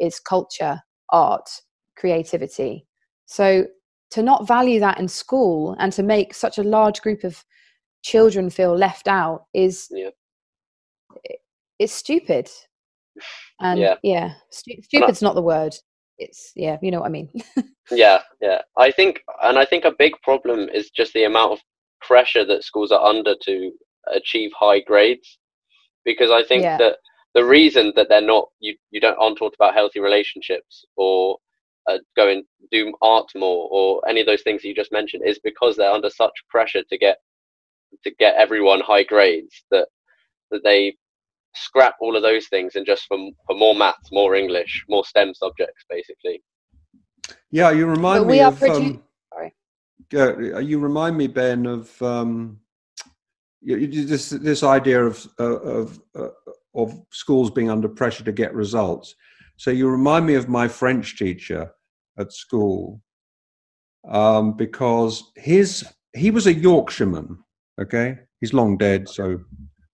is 0.00 0.20
culture 0.20 0.80
art 1.10 1.48
creativity. 1.96 2.86
So 3.26 3.66
to 4.12 4.22
not 4.22 4.46
value 4.46 4.78
that 4.80 5.00
in 5.00 5.08
school 5.08 5.74
and 5.78 5.92
to 5.94 6.02
make 6.02 6.32
such 6.32 6.58
a 6.58 6.62
large 6.62 7.02
group 7.02 7.24
of 7.24 7.44
children 8.02 8.50
feel 8.50 8.76
left 8.76 9.08
out 9.08 9.46
is 9.52 9.88
yeah. 9.90 10.10
it's 11.78 11.92
stupid. 11.92 12.48
And 13.60 13.80
yeah, 13.80 13.96
yeah 14.02 14.34
stu- 14.50 14.82
stupid's 14.82 15.22
not 15.22 15.34
the 15.34 15.42
word 15.42 15.74
it's 16.22 16.52
yeah 16.56 16.78
you 16.82 16.90
know 16.90 17.00
what 17.00 17.06
i 17.06 17.10
mean 17.10 17.28
yeah 17.90 18.20
yeah 18.40 18.60
i 18.76 18.90
think 18.90 19.22
and 19.42 19.58
i 19.58 19.64
think 19.64 19.84
a 19.84 19.94
big 19.98 20.12
problem 20.22 20.68
is 20.72 20.90
just 20.90 21.12
the 21.12 21.24
amount 21.24 21.52
of 21.52 21.58
pressure 22.00 22.44
that 22.44 22.64
schools 22.64 22.92
are 22.92 23.04
under 23.04 23.34
to 23.42 23.70
achieve 24.14 24.50
high 24.58 24.80
grades 24.80 25.38
because 26.04 26.30
i 26.30 26.42
think 26.42 26.62
yeah. 26.62 26.76
that 26.78 26.96
the 27.34 27.44
reason 27.44 27.92
that 27.96 28.08
they're 28.08 28.20
not 28.20 28.48
you 28.60 28.76
you 28.90 29.00
don't 29.00 29.18
aren't 29.18 29.38
taught 29.38 29.54
about 29.54 29.74
healthy 29.74 30.00
relationships 30.00 30.84
or 30.96 31.36
uh, 31.90 31.98
go 32.16 32.28
and 32.28 32.44
do 32.70 32.92
art 33.02 33.28
more 33.34 33.68
or 33.72 34.08
any 34.08 34.20
of 34.20 34.26
those 34.26 34.42
things 34.42 34.62
that 34.62 34.68
you 34.68 34.74
just 34.74 34.92
mentioned 34.92 35.22
is 35.26 35.40
because 35.42 35.76
they're 35.76 35.90
under 35.90 36.10
such 36.10 36.32
pressure 36.48 36.82
to 36.88 36.98
get 36.98 37.18
to 38.04 38.10
get 38.18 38.36
everyone 38.36 38.80
high 38.80 39.02
grades 39.02 39.64
that 39.70 39.88
that 40.50 40.62
they 40.62 40.94
scrap 41.54 41.96
all 42.00 42.16
of 42.16 42.22
those 42.22 42.46
things 42.48 42.76
and 42.76 42.86
just 42.86 43.04
for, 43.06 43.18
for 43.46 43.56
more 43.56 43.74
maths, 43.74 44.10
more 44.10 44.34
English, 44.34 44.84
more 44.88 45.04
STEM 45.04 45.34
subjects, 45.34 45.84
basically. 45.88 46.42
Yeah, 47.50 47.70
you 47.70 47.86
remind 47.86 48.26
me 48.26 48.40
of. 48.40 48.58
Produ- 48.58 48.76
um, 48.76 49.02
Sorry. 49.32 49.54
Yeah, 50.10 50.58
you 50.58 50.78
remind 50.78 51.16
me, 51.16 51.26
Ben, 51.26 51.66
of 51.66 52.02
um, 52.02 52.58
this 53.62 54.30
this 54.30 54.62
idea 54.62 55.04
of 55.04 55.26
uh, 55.38 55.60
of 55.60 56.00
uh, 56.14 56.28
of 56.74 56.94
schools 57.10 57.50
being 57.50 57.70
under 57.70 57.88
pressure 57.88 58.24
to 58.24 58.32
get 58.32 58.54
results. 58.54 59.14
So 59.56 59.70
you 59.70 59.88
remind 59.88 60.26
me 60.26 60.34
of 60.34 60.48
my 60.48 60.66
French 60.66 61.16
teacher 61.16 61.70
at 62.18 62.32
school 62.32 63.00
um, 64.08 64.56
because 64.56 65.30
his 65.36 65.86
he 66.14 66.30
was 66.30 66.46
a 66.46 66.54
Yorkshireman. 66.54 67.38
Okay, 67.80 68.18
he's 68.40 68.52
long 68.52 68.76
dead, 68.76 69.08
so 69.08 69.40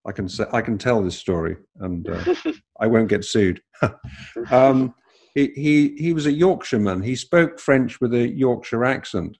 I 0.08 0.12
can 0.12 0.28
say, 0.28 0.46
I 0.52 0.62
can 0.62 0.78
tell 0.78 1.02
this 1.02 1.18
story, 1.18 1.56
and 1.80 2.08
uh, 2.08 2.34
I 2.80 2.86
won't 2.86 3.10
get 3.10 3.24
sued. 3.26 3.60
um, 4.50 4.94
he, 5.34 5.52
he 5.54 5.94
he 5.98 6.12
was 6.14 6.24
a 6.24 6.32
Yorkshireman. 6.32 7.02
He 7.02 7.14
spoke 7.14 7.60
French 7.60 8.00
with 8.00 8.14
a 8.14 8.26
Yorkshire 8.26 8.86
accent. 8.86 9.36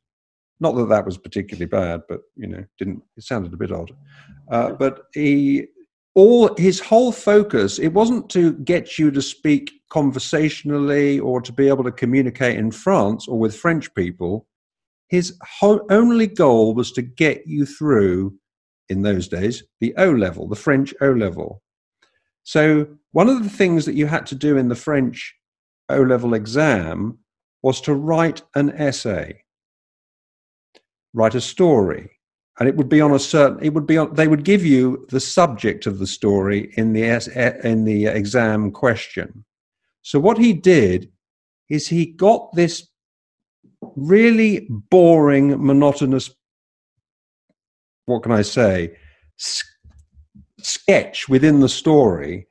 Not 0.61 0.75
that 0.77 0.91
that 0.91 1.07
was 1.07 1.17
particularly 1.17 1.67
bad, 1.67 2.03
but 2.07 2.21
you 2.37 2.49
know, 2.49 2.65
didn't 2.79 3.03
it 3.17 3.25
sounded 3.25 3.55
a 3.55 3.57
bit 3.57 3.73
odd. 3.73 3.93
Uh, 4.51 4.73
but 4.73 5.05
he 5.15 5.69
all 6.15 6.55
his 6.57 6.81
whole 6.81 7.13
focus 7.13 7.79
it 7.79 7.93
wasn't 7.95 8.29
to 8.29 8.53
get 8.53 8.99
you 8.99 9.11
to 9.11 9.23
speak 9.23 9.71
conversationally 9.89 11.19
or 11.21 11.41
to 11.41 11.53
be 11.53 11.69
able 11.69 11.85
to 11.85 11.93
communicate 11.93 12.59
in 12.59 12.71
France 12.71 13.27
or 13.27 13.39
with 13.39 13.57
French 13.57 13.95
people. 13.95 14.47
His 15.09 15.39
whole, 15.43 15.87
only 15.91 16.27
goal 16.27 16.75
was 16.75 16.93
to 16.93 17.03
get 17.03 17.47
you 17.47 17.65
through 17.65 18.35
in 18.89 19.03
those 19.03 19.29
days, 19.29 19.63
the 19.81 19.95
O 19.97 20.11
level, 20.11 20.49
the 20.49 20.57
French 20.57 20.95
O 21.01 21.11
level. 21.11 21.63
So, 22.43 22.87
one 23.13 23.29
of 23.29 23.43
the 23.43 23.51
things 23.51 23.85
that 23.85 23.95
you 23.95 24.07
had 24.07 24.27
to 24.27 24.35
do 24.35 24.57
in 24.57 24.69
the 24.69 24.75
French 24.75 25.35
O 25.89 26.01
level 26.01 26.35
exam 26.35 27.19
was 27.63 27.81
to 27.83 27.95
write 27.95 28.43
an 28.55 28.71
essay, 28.71 29.43
write 31.13 31.35
a 31.35 31.41
story. 31.41 32.11
And 32.61 32.69
it 32.69 32.77
would 32.77 32.89
be 32.89 33.01
on 33.01 33.13
a 33.13 33.21
certain, 33.21 33.63
it 33.63 33.73
would 33.73 33.87
be 33.87 33.99
on, 33.99 34.15
they 34.15 34.27
would 34.27 34.45
give 34.45 34.65
you 34.65 35.07
the 35.11 35.21
subject 35.21 35.87
of 35.87 35.99
the 35.99 36.07
story 36.07 36.73
in 36.77 36.93
the, 36.93 37.03
in 37.63 37.85
the 37.85 38.07
exam 38.07 38.73
question. 38.73 39.45
So, 40.03 40.19
what 40.19 40.39
he 40.39 40.53
did 40.53 41.13
is 41.69 41.89
he 41.89 42.07
got 42.07 42.53
this 42.55 42.89
really 43.81 44.67
boring, 44.71 45.65
monotonous 45.65 46.31
what 48.09 48.23
can 48.23 48.33
I 48.33 48.43
say, 48.43 48.97
sketch 50.61 51.29
within 51.29 51.61
the 51.61 51.69
story 51.69 52.49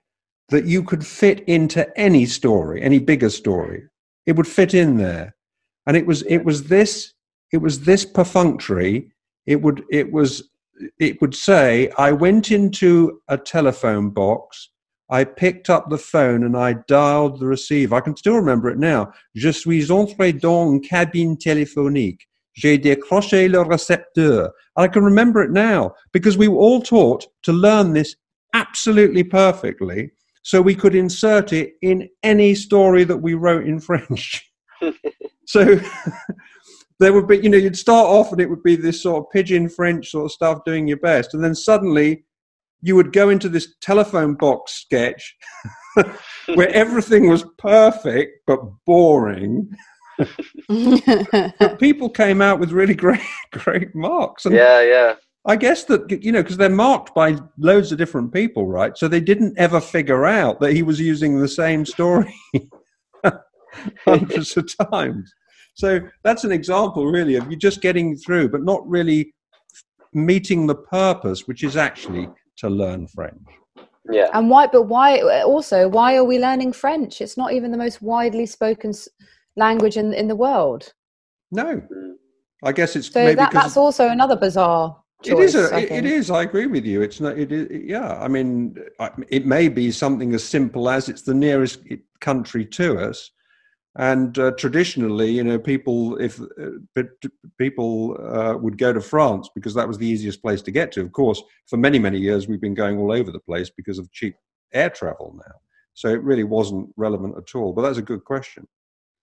that 0.50 0.66
you 0.66 0.84
could 0.84 1.06
fit 1.06 1.42
into 1.42 1.86
any 2.00 2.26
story, 2.26 2.82
any 2.82 3.00
bigger 3.00 3.30
story. 3.30 3.84
It 4.26 4.36
would 4.36 4.48
fit 4.48 4.74
in 4.74 4.98
there. 4.98 5.36
And 5.86 5.98
it 5.98 6.06
was 6.06 6.22
it 6.24 6.44
was 6.46 6.64
this 6.66 7.14
it 7.52 7.58
was 7.58 7.82
this 7.82 8.06
perfunctory. 8.06 9.12
It 9.46 9.62
would 9.62 9.84
it 9.92 10.12
was 10.12 10.50
it 11.00 11.20
would 11.22 11.36
say, 11.36 11.90
I 11.98 12.12
went 12.12 12.52
into 12.52 13.22
a 13.28 13.38
telephone 13.38 14.12
box, 14.12 14.70
I 15.10 15.24
picked 15.24 15.70
up 15.70 15.90
the 15.90 15.98
phone 15.98 16.44
and 16.44 16.56
I 16.56 16.74
dialed 16.88 17.40
the 17.40 17.48
receiver. 17.48 17.96
I 17.96 18.02
can 18.02 18.16
still 18.16 18.36
remember 18.36 18.70
it 18.70 18.78
now. 18.78 19.14
Je 19.36 19.52
suis 19.52 19.90
entré 19.90 20.40
dans 20.40 20.72
une 20.72 20.82
cabine 20.82 21.38
téléphonique. 21.38 22.28
J'ai 22.58 22.80
décroché 22.80 23.48
le 23.48 23.62
récepteur. 23.62 24.52
I 24.76 24.88
can 24.88 25.04
remember 25.04 25.44
it 25.44 25.52
now 25.52 25.94
because 26.12 26.38
we 26.38 26.48
were 26.48 26.58
all 26.58 26.82
taught 26.82 27.28
to 27.44 27.54
learn 27.54 27.94
this 27.94 28.16
absolutely 28.54 29.24
perfectly 29.24 30.12
so 30.42 30.62
we 30.62 30.74
could 30.74 30.96
insert 30.96 31.54
it 31.54 31.74
in 31.84 32.10
any 32.24 32.56
story 32.56 33.04
that 33.04 33.18
we 33.18 33.36
wrote 33.36 33.68
in 33.68 33.80
French. 33.80 34.44
so 35.46 35.80
there 37.00 37.14
would 37.14 37.28
be, 37.28 37.38
you 37.38 37.50
know, 37.50 37.58
you'd 37.58 37.78
start 37.78 38.08
off 38.08 38.32
and 38.32 38.42
it 38.42 38.50
would 38.50 38.64
be 38.64 38.76
this 38.76 39.04
sort 39.04 39.24
of 39.24 39.32
pidgin 39.32 39.70
French 39.70 40.10
sort 40.10 40.26
of 40.26 40.32
stuff 40.32 40.64
doing 40.66 40.88
your 40.88 40.98
best. 40.98 41.36
And 41.36 41.44
then 41.44 41.54
suddenly 41.54 42.26
you 42.82 42.96
would 42.96 43.14
go 43.14 43.30
into 43.30 43.50
this 43.50 43.76
telephone 43.82 44.34
box 44.34 44.74
sketch 44.74 45.36
where 46.56 46.70
everything 46.70 47.30
was 47.30 47.46
perfect 47.60 48.40
but 48.48 48.60
boring. 48.88 49.70
But 50.67 51.79
people 51.79 52.09
came 52.09 52.41
out 52.41 52.59
with 52.59 52.71
really 52.71 52.93
great, 53.05 53.21
great 53.51 53.93
marks. 53.95 54.45
And 54.45 54.55
yeah, 54.55 54.81
yeah. 54.81 55.15
I 55.45 55.55
guess 55.55 55.86
that 55.86 56.12
you 56.24 56.31
know 56.31 56.41
because 56.41 56.57
they're 56.57 56.69
marked 56.69 57.15
by 57.15 57.38
loads 57.57 57.91
of 57.91 57.97
different 57.97 58.33
people, 58.33 58.67
right? 58.67 58.97
So 58.97 59.07
they 59.07 59.21
didn't 59.21 59.57
ever 59.57 59.79
figure 59.79 60.25
out 60.25 60.59
that 60.59 60.74
he 60.74 60.83
was 60.83 61.00
using 61.00 61.39
the 61.39 61.47
same 61.47 61.86
story 61.86 62.33
hundreds 64.05 64.57
of 64.57 64.69
times. 64.91 65.33
So 65.75 66.00
that's 66.24 66.43
an 66.43 66.51
example, 66.51 67.05
really, 67.05 67.36
of 67.36 67.50
you 67.50 67.55
just 67.55 67.81
getting 67.81 68.17
through, 68.17 68.50
but 68.50 68.63
not 68.63 68.88
really 68.88 69.33
meeting 70.12 70.67
the 70.67 70.75
purpose, 70.75 71.47
which 71.47 71.63
is 71.63 71.77
actually 71.77 72.27
to 72.57 72.69
learn 72.69 73.07
French. 73.07 73.39
Yeah. 74.09 74.27
And 74.33 74.50
why? 74.50 74.67
But 74.67 74.83
why? 74.83 75.19
Also, 75.43 75.88
why 75.88 76.15
are 76.15 76.24
we 76.24 76.39
learning 76.39 76.74
French? 76.74 77.21
It's 77.21 77.38
not 77.38 77.53
even 77.53 77.71
the 77.71 77.77
most 77.77 78.01
widely 78.01 78.45
spoken 78.45 78.93
language 79.58 79.98
in 79.98 80.14
in 80.14 80.28
the 80.28 80.36
world. 80.36 80.94
No, 81.52 81.82
I 82.64 82.72
guess 82.72 82.96
it's 82.96 83.12
so 83.12 83.34
that, 83.36 83.52
that's 83.52 83.78
also 83.78 84.10
another 84.10 84.36
bizarre. 84.36 84.96
Choice, 85.24 85.34
it 85.34 85.40
is. 85.40 85.56
A, 85.56 85.78
it, 85.78 85.92
it 85.92 86.06
is. 86.06 86.30
I 86.30 86.44
agree 86.44 86.68
with 86.68 86.86
you. 86.86 87.02
It's 87.02 87.20
not. 87.20 87.38
It 87.38 87.52
is. 87.52 87.68
Yeah. 87.72 88.20
I 88.20 88.28
mean, 88.28 88.78
it 89.30 89.46
may 89.46 89.68
be 89.68 89.92
something 89.92 90.34
as 90.36 90.44
simple 90.44 90.90
as 90.90 91.10
it's 91.10 91.24
the 91.24 91.34
nearest 91.34 91.80
country 92.22 92.66
to 92.66 93.00
us, 93.00 93.32
and 93.96 94.38
uh, 94.38 94.52
traditionally, 94.52 95.32
you 95.32 95.44
know, 95.44 95.58
people 95.58 96.18
if 96.18 96.40
uh, 96.40 97.04
people 97.58 98.16
uh, 98.22 98.58
would 98.58 98.78
go 98.78 98.94
to 98.94 99.02
France 99.02 99.50
because 99.56 99.74
that 99.74 99.88
was 99.88 99.98
the 99.98 100.06
easiest 100.06 100.42
place 100.42 100.62
to 100.64 100.72
get 100.72 100.92
to. 100.92 101.02
Of 101.02 101.12
course, 101.14 101.42
for 101.66 101.78
many 101.78 101.98
many 101.98 102.20
years 102.20 102.48
we've 102.48 102.62
been 102.62 102.76
going 102.76 103.00
all 103.00 103.12
over 103.12 103.32
the 103.32 103.40
place 103.40 103.72
because 103.72 103.98
of 103.98 104.12
cheap 104.12 104.36
air 104.74 104.90
travel 104.90 105.36
now. 105.36 105.56
So 105.96 106.10
it 106.10 106.22
really 106.22 106.44
wasn't 106.44 106.90
relevant 106.96 107.36
at 107.38 107.56
all. 107.56 107.74
But 107.74 107.82
that's 107.84 107.98
a 107.98 108.04
good 108.04 108.24
question. 108.24 108.68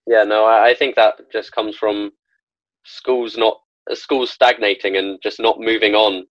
Yeah, 0.06 0.24
no, 0.24 0.44
I 0.44 0.74
think 0.74 0.96
that 0.96 1.14
just 1.32 1.52
comes 1.52 1.76
from 1.76 2.10
schools 2.84 3.36
not 3.36 3.58
schools 3.92 4.30
stagnating 4.30 4.96
and 4.96 5.18
just 5.22 5.40
not 5.40 5.60
moving 5.60 5.94
on. 5.94 6.24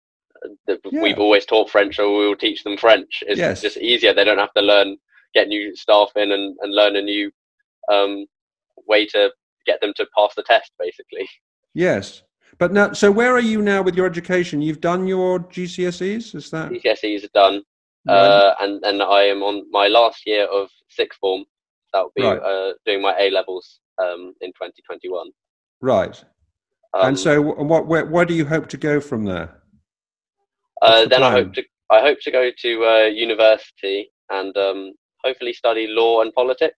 Yeah. 0.67 1.03
We've 1.03 1.19
always 1.19 1.45
taught 1.45 1.71
French, 1.71 1.99
or 1.99 2.09
we 2.09 2.29
will 2.29 2.37
teach 2.37 2.65
them 2.65 2.77
French. 2.77 3.23
It's 3.27 3.39
yes. 3.39 3.61
just 3.61 3.77
easier. 3.77 4.15
They 4.15 4.25
don't 4.25 4.39
have 4.39 4.55
to 4.55 4.63
learn, 4.63 4.97
get 5.35 5.49
new 5.49 5.77
staff 5.77 6.11
in, 6.17 6.33
and, 6.33 6.57
and 6.63 6.75
learn 6.75 6.97
a 6.97 7.03
new 7.03 7.31
um, 7.93 8.27
way 8.87 9.07
to 9.07 9.31
get 9.67 9.81
them 9.81 9.93
to 9.97 10.07
pass 10.17 10.35
the 10.35 10.43
test, 10.43 10.73
basically. 10.79 11.29
Yes, 11.75 12.23
but 12.59 12.73
now, 12.73 12.93
so 12.93 13.11
where 13.11 13.33
are 13.33 13.41
you 13.41 13.63
now 13.63 13.83
with 13.83 13.95
your 13.95 14.07
education? 14.07 14.63
You've 14.63 14.81
done 14.81 15.07
your 15.07 15.41
GCSEs, 15.41 16.35
is 16.35 16.51
that? 16.51 16.71
GCSEs 16.71 17.25
are 17.25 17.29
done, 17.35 17.63
right. 18.07 18.15
uh, 18.15 18.55
and 18.61 18.83
and 18.85 19.03
I 19.03 19.23
am 19.23 19.43
on 19.43 19.71
my 19.71 19.89
last 19.89 20.27
year 20.27 20.47
of 20.47 20.69
sixth 20.89 21.19
form. 21.21 21.45
That 21.93 22.03
will 22.03 22.13
be 22.15 22.23
right. 22.23 22.39
uh, 22.39 22.73
doing 22.87 23.03
my 23.03 23.15
A 23.19 23.31
levels 23.31 23.81
um, 23.99 24.35
in 24.41 24.51
2021. 24.51 25.31
Right. 25.81 26.23
Um, 26.95 27.09
and 27.09 27.19
so, 27.19 27.41
what 27.41 27.87
where, 27.87 28.07
where 28.07 28.25
do 28.25 28.35
you 28.35 28.45
hope 28.45 28.69
to 28.69 28.77
go 28.77 29.01
from 29.01 29.25
there? 29.25 29.63
Uh, 30.83 31.03
the 31.03 31.09
then 31.09 31.21
plan? 31.21 31.33
I 31.33 31.37
hope 31.37 31.53
to 31.55 31.65
I 31.91 32.01
hope 32.01 32.19
to 32.23 32.31
go 32.31 32.51
to 32.57 32.85
uh, 32.85 33.05
university 33.07 34.11
and 34.31 34.57
um, 34.57 34.93
hopefully 35.25 35.53
study 35.53 35.87
law 35.89 36.23
and 36.23 36.33
politics. 36.33 36.77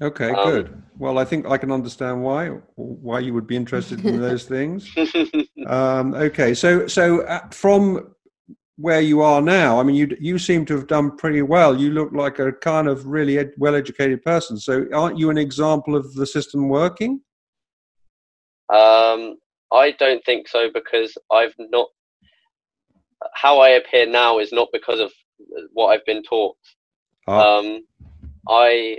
Okay, 0.00 0.30
um, 0.30 0.50
good. 0.50 0.82
Well, 0.98 1.18
I 1.18 1.24
think 1.24 1.46
I 1.46 1.58
can 1.58 1.72
understand 1.72 2.22
why 2.22 2.48
why 2.76 3.18
you 3.18 3.34
would 3.34 3.46
be 3.46 3.56
interested 3.56 4.04
in 4.04 4.20
those 4.20 4.44
things. 4.44 4.88
um, 5.66 6.14
okay, 6.14 6.54
so 6.54 6.86
so 6.86 7.22
uh, 7.22 7.48
from 7.48 8.14
where 8.78 9.00
you 9.00 9.22
are 9.22 9.42
now, 9.42 9.80
I 9.80 9.82
mean, 9.82 9.96
you 9.96 10.16
you 10.20 10.38
seem 10.38 10.64
to 10.66 10.74
have 10.76 10.86
done 10.86 11.16
pretty 11.16 11.42
well. 11.42 11.78
You 11.78 11.90
look 11.90 12.12
like 12.12 12.38
a 12.38 12.52
kind 12.52 12.86
of 12.86 13.06
really 13.06 13.38
ed- 13.38 13.52
well-educated 13.58 14.22
person. 14.22 14.56
So, 14.56 14.86
aren't 14.94 15.18
you 15.18 15.30
an 15.30 15.38
example 15.38 15.96
of 15.96 16.14
the 16.14 16.24
system 16.24 16.68
working? 16.68 17.20
Um, 18.72 19.36
I 19.72 19.96
don't 19.98 20.24
think 20.24 20.46
so 20.48 20.70
because 20.72 21.16
I've 21.32 21.54
not. 21.58 21.88
How 23.34 23.58
I 23.58 23.70
appear 23.70 24.06
now 24.06 24.38
is 24.38 24.52
not 24.52 24.68
because 24.72 25.00
of 25.00 25.12
what 25.72 25.88
I've 25.88 26.06
been 26.06 26.22
taught. 26.22 26.56
Ah. 27.26 27.58
Um, 27.58 27.80
I 28.48 28.98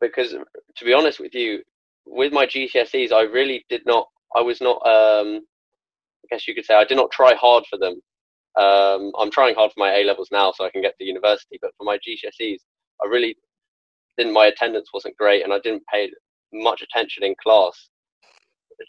because 0.00 0.32
to 0.32 0.84
be 0.84 0.92
honest 0.92 1.20
with 1.20 1.32
you, 1.32 1.62
with 2.06 2.32
my 2.32 2.44
GCSEs, 2.44 3.12
I 3.12 3.22
really 3.22 3.64
did 3.68 3.82
not. 3.86 4.08
I 4.34 4.40
was 4.40 4.60
not. 4.60 4.84
Um, 4.84 5.42
I 6.24 6.34
guess 6.34 6.48
you 6.48 6.56
could 6.56 6.64
say 6.64 6.74
I 6.74 6.84
did 6.84 6.96
not 6.96 7.12
try 7.12 7.34
hard 7.34 7.64
for 7.70 7.78
them. 7.78 8.00
Um, 8.56 9.12
I'm 9.18 9.30
trying 9.30 9.54
hard 9.54 9.72
for 9.72 9.80
my 9.80 9.94
A 9.96 10.04
levels 10.04 10.28
now, 10.32 10.52
so 10.52 10.64
I 10.64 10.70
can 10.70 10.82
get 10.82 10.94
to 10.98 11.04
university. 11.04 11.58
But 11.60 11.72
for 11.76 11.84
my 11.84 11.98
GCSEs, 11.98 12.60
I 13.02 13.06
really 13.08 13.36
didn't. 14.16 14.32
My 14.32 14.46
attendance 14.46 14.90
wasn't 14.92 15.16
great, 15.16 15.44
and 15.44 15.52
I 15.52 15.58
didn't 15.60 15.82
pay 15.92 16.10
much 16.52 16.82
attention 16.82 17.24
in 17.24 17.34
class. 17.42 17.90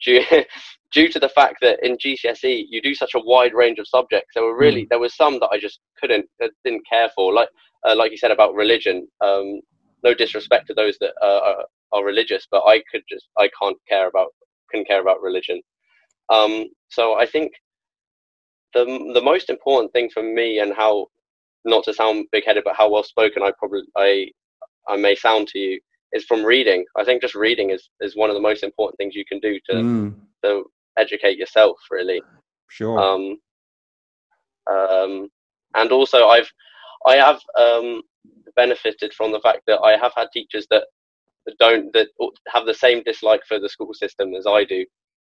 Due, 0.03 0.23
due 0.93 1.09
to 1.09 1.19
the 1.19 1.29
fact 1.29 1.57
that 1.61 1.85
in 1.85 1.97
GCSE 1.97 2.65
you 2.69 2.81
do 2.81 2.93
such 2.93 3.13
a 3.15 3.19
wide 3.19 3.53
range 3.53 3.79
of 3.79 3.87
subjects, 3.87 4.31
there 4.33 4.43
were 4.43 4.57
really 4.57 4.83
mm. 4.83 4.89
there 4.89 4.99
were 4.99 5.09
some 5.09 5.39
that 5.39 5.49
I 5.51 5.59
just 5.59 5.79
couldn't, 5.99 6.25
didn't 6.63 6.87
care 6.89 7.09
for. 7.15 7.33
Like 7.33 7.49
uh, 7.87 7.95
like 7.95 8.11
you 8.11 8.17
said 8.17 8.31
about 8.31 8.55
religion. 8.55 9.07
Um, 9.21 9.61
no 10.03 10.13
disrespect 10.13 10.67
to 10.67 10.73
those 10.73 10.97
that 10.99 11.13
uh, 11.21 11.39
are, 11.43 11.65
are, 11.93 12.05
religious, 12.05 12.47
but 12.49 12.63
I 12.65 12.83
could 12.91 13.01
just 13.09 13.27
I 13.37 13.49
can't 13.59 13.77
care 13.87 14.07
about 14.07 14.29
couldn't 14.69 14.87
care 14.87 15.01
about 15.01 15.21
religion. 15.21 15.61
Um, 16.29 16.65
so 16.89 17.17
I 17.19 17.25
think 17.25 17.51
the 18.73 19.11
the 19.13 19.21
most 19.21 19.49
important 19.49 19.91
thing 19.93 20.09
for 20.09 20.23
me 20.23 20.59
and 20.59 20.73
how 20.73 21.07
not 21.65 21.83
to 21.83 21.93
sound 21.93 22.25
big 22.31 22.45
headed, 22.45 22.63
but 22.63 22.75
how 22.75 22.89
well 22.89 23.03
spoken 23.03 23.43
I 23.43 23.51
probably 23.57 23.83
I 23.95 24.29
I 24.87 24.97
may 24.97 25.15
sound 25.15 25.47
to 25.49 25.59
you 25.59 25.79
is 26.13 26.25
from 26.25 26.43
reading. 26.43 26.85
I 26.97 27.03
think 27.03 27.21
just 27.21 27.35
reading 27.35 27.71
is 27.71 27.89
is 28.01 28.15
one 28.15 28.29
of 28.29 28.35
the 28.35 28.41
most 28.41 28.63
important 28.63 28.97
things 28.97 29.15
you 29.15 29.25
can 29.25 29.39
do 29.39 29.59
to 29.69 29.75
mm. 29.75 30.15
to 30.43 30.65
educate 30.97 31.37
yourself. 31.37 31.77
Really, 31.91 32.21
sure. 32.69 32.99
Um, 32.99 33.37
um, 34.71 35.29
and 35.75 35.91
also 35.91 36.27
I've 36.27 36.51
I 37.05 37.15
have 37.15 37.39
um, 37.57 38.01
benefited 38.55 39.13
from 39.13 39.31
the 39.31 39.39
fact 39.39 39.61
that 39.67 39.79
I 39.81 39.97
have 39.97 40.13
had 40.15 40.27
teachers 40.33 40.67
that 40.71 40.85
don't 41.59 41.91
that 41.93 42.07
have 42.47 42.65
the 42.65 42.73
same 42.73 43.03
dislike 43.03 43.41
for 43.47 43.59
the 43.59 43.69
school 43.69 43.93
system 43.93 44.33
as 44.35 44.45
I 44.47 44.63
do, 44.63 44.85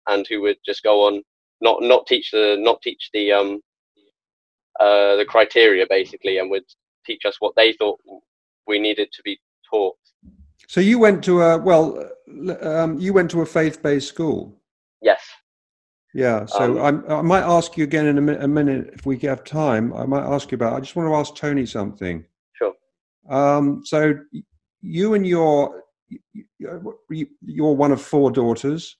and 0.07 0.25
who 0.27 0.41
would 0.41 0.57
just 0.65 0.83
go 0.83 1.07
on 1.07 1.23
not 1.63 1.81
not 1.81 2.05
teach 2.05 2.29
the 2.31 2.57
not 2.59 2.81
teach 2.81 3.09
the 3.13 3.31
um 3.31 3.59
uh, 4.79 5.15
the 5.15 5.25
criteria 5.25 5.85
basically, 5.89 6.37
and 6.37 6.49
would 6.49 6.65
teach 7.05 7.25
us 7.25 7.35
what 7.39 7.55
they 7.55 7.73
thought 7.73 7.99
we 8.67 8.79
needed 8.79 9.09
to 9.13 9.21
be 9.23 9.39
taught. 9.69 9.95
So 10.67 10.81
you 10.81 10.99
went 10.99 11.23
to 11.25 11.41
a 11.41 11.57
well, 11.57 12.09
um, 12.61 12.99
you 12.99 13.13
went 13.13 13.31
to 13.31 13.41
a 13.41 13.45
faith-based 13.45 14.07
school. 14.07 14.59
Yes. 15.01 15.21
Yeah. 16.13 16.45
So 16.45 16.83
um, 16.83 17.03
i 17.09 17.21
might 17.21 17.41
ask 17.41 17.75
you 17.75 17.83
again 17.83 18.05
in 18.05 18.17
a, 18.19 18.21
mi- 18.21 18.35
a, 18.35 18.47
minute 18.47 18.91
if 18.93 19.05
we 19.05 19.17
have 19.19 19.43
time. 19.43 19.93
I 19.93 20.05
might 20.05 20.23
ask 20.23 20.51
you 20.51 20.55
about. 20.55 20.73
I 20.73 20.79
just 20.79 20.95
want 20.95 21.09
to 21.09 21.15
ask 21.15 21.35
Tony 21.35 21.65
something. 21.65 22.23
Sure. 22.53 22.73
Um, 23.29 23.81
so 23.83 24.13
you 24.81 25.15
and 25.15 25.25
your 25.25 25.83
you're 27.09 27.73
one 27.73 27.91
of 27.91 28.01
four 28.01 28.31
daughters, 28.31 28.97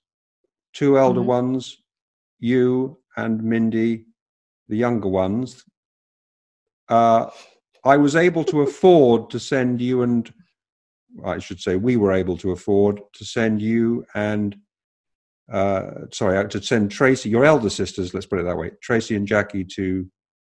two 0.74 0.98
elder 0.98 1.20
mm-hmm. 1.20 1.30
ones, 1.30 1.83
you 2.44 3.00
and 3.16 3.42
Mindy, 3.42 4.06
the 4.68 4.76
younger 4.76 5.08
ones. 5.08 5.64
Uh, 6.90 7.30
I 7.86 7.98
was 7.98 8.16
able 8.16 8.44
to 8.46 8.62
afford 8.62 9.30
to 9.30 9.40
send 9.40 9.82
you 9.82 10.02
and 10.02 10.32
I 11.26 11.40
should 11.40 11.60
say 11.62 11.76
we 11.76 11.96
were 11.96 12.12
able 12.12 12.38
to 12.38 12.52
afford 12.52 13.00
to 13.14 13.26
send 13.26 13.62
you 13.62 14.06
and 14.14 14.56
uh, 15.52 15.92
sorry 16.12 16.48
to 16.50 16.62
send 16.62 16.92
Tracy, 16.92 17.30
your 17.30 17.46
elder 17.46 17.70
sisters, 17.70 18.14
let's 18.14 18.26
put 18.26 18.40
it 18.40 18.44
that 18.44 18.58
way, 18.58 18.72
Tracy 18.82 19.16
and 19.16 19.28
Jackie 19.28 19.66
to 19.76 20.06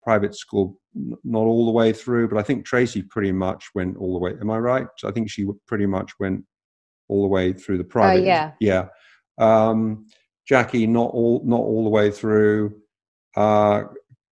private 0.02 0.34
school, 0.34 0.80
not 0.94 1.40
all 1.40 1.66
the 1.66 1.72
way 1.72 1.92
through, 1.92 2.28
but 2.28 2.38
I 2.38 2.42
think 2.42 2.64
Tracy 2.64 3.02
pretty 3.02 3.32
much 3.32 3.64
went 3.74 3.96
all 3.96 4.12
the 4.14 4.18
way. 4.18 4.32
Am 4.40 4.50
I 4.50 4.58
right? 4.58 4.86
I 5.04 5.10
think 5.10 5.30
she 5.30 5.46
pretty 5.66 5.86
much 5.86 6.12
went 6.18 6.44
all 7.08 7.22
the 7.22 7.28
way 7.28 7.52
through 7.52 7.78
the 7.78 7.84
uh, 7.84 7.88
private. 7.88 8.22
Uh, 8.22 8.26
yeah. 8.26 8.52
Yeah. 8.60 8.88
Um, 9.38 10.06
Jackie, 10.48 10.86
not 10.86 11.10
all, 11.10 11.42
not 11.44 11.60
all 11.60 11.84
the 11.84 11.90
way 11.90 12.10
through, 12.10 12.80
because 13.34 13.84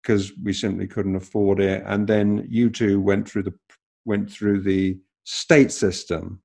uh, 0.08 0.34
we 0.44 0.54
simply 0.54 0.88
couldn't 0.88 1.16
afford 1.16 1.60
it. 1.60 1.84
And 1.88 2.08
then 2.08 2.46
you 2.48 2.70
two 2.70 3.02
went 3.02 3.28
through 3.28 3.44
the 3.44 3.54
went 4.06 4.30
through 4.30 4.62
the 4.62 5.00
state 5.24 5.72
system. 5.72 6.42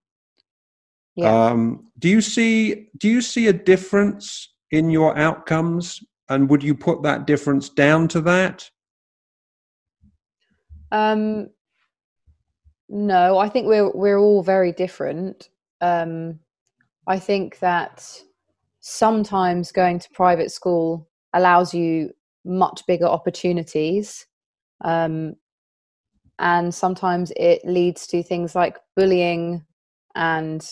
Yeah. 1.16 1.48
Um, 1.48 1.90
do 1.98 2.08
you 2.08 2.20
see 2.20 2.88
do 2.96 3.08
you 3.08 3.20
see 3.20 3.48
a 3.48 3.52
difference 3.52 4.54
in 4.70 4.90
your 4.90 5.16
outcomes, 5.18 6.02
and 6.28 6.48
would 6.48 6.62
you 6.62 6.74
put 6.74 7.02
that 7.02 7.26
difference 7.26 7.68
down 7.68 8.08
to 8.08 8.20
that? 8.22 8.70
Um, 10.90 11.50
no, 12.88 13.36
I 13.36 13.50
think 13.50 13.66
we're 13.66 13.90
we're 13.90 14.18
all 14.18 14.42
very 14.42 14.72
different. 14.72 15.50
Um, 15.80 16.38
I 17.06 17.18
think 17.18 17.58
that 17.58 18.22
sometimes 18.88 19.72
going 19.72 19.98
to 19.98 20.08
private 20.10 20.50
school 20.50 21.08
allows 21.34 21.74
you 21.74 22.10
much 22.44 22.82
bigger 22.86 23.06
opportunities, 23.06 24.26
um, 24.84 25.34
and 26.38 26.74
sometimes 26.74 27.32
it 27.36 27.62
leads 27.64 28.06
to 28.08 28.22
things 28.22 28.54
like 28.54 28.78
bullying 28.96 29.64
and 30.14 30.68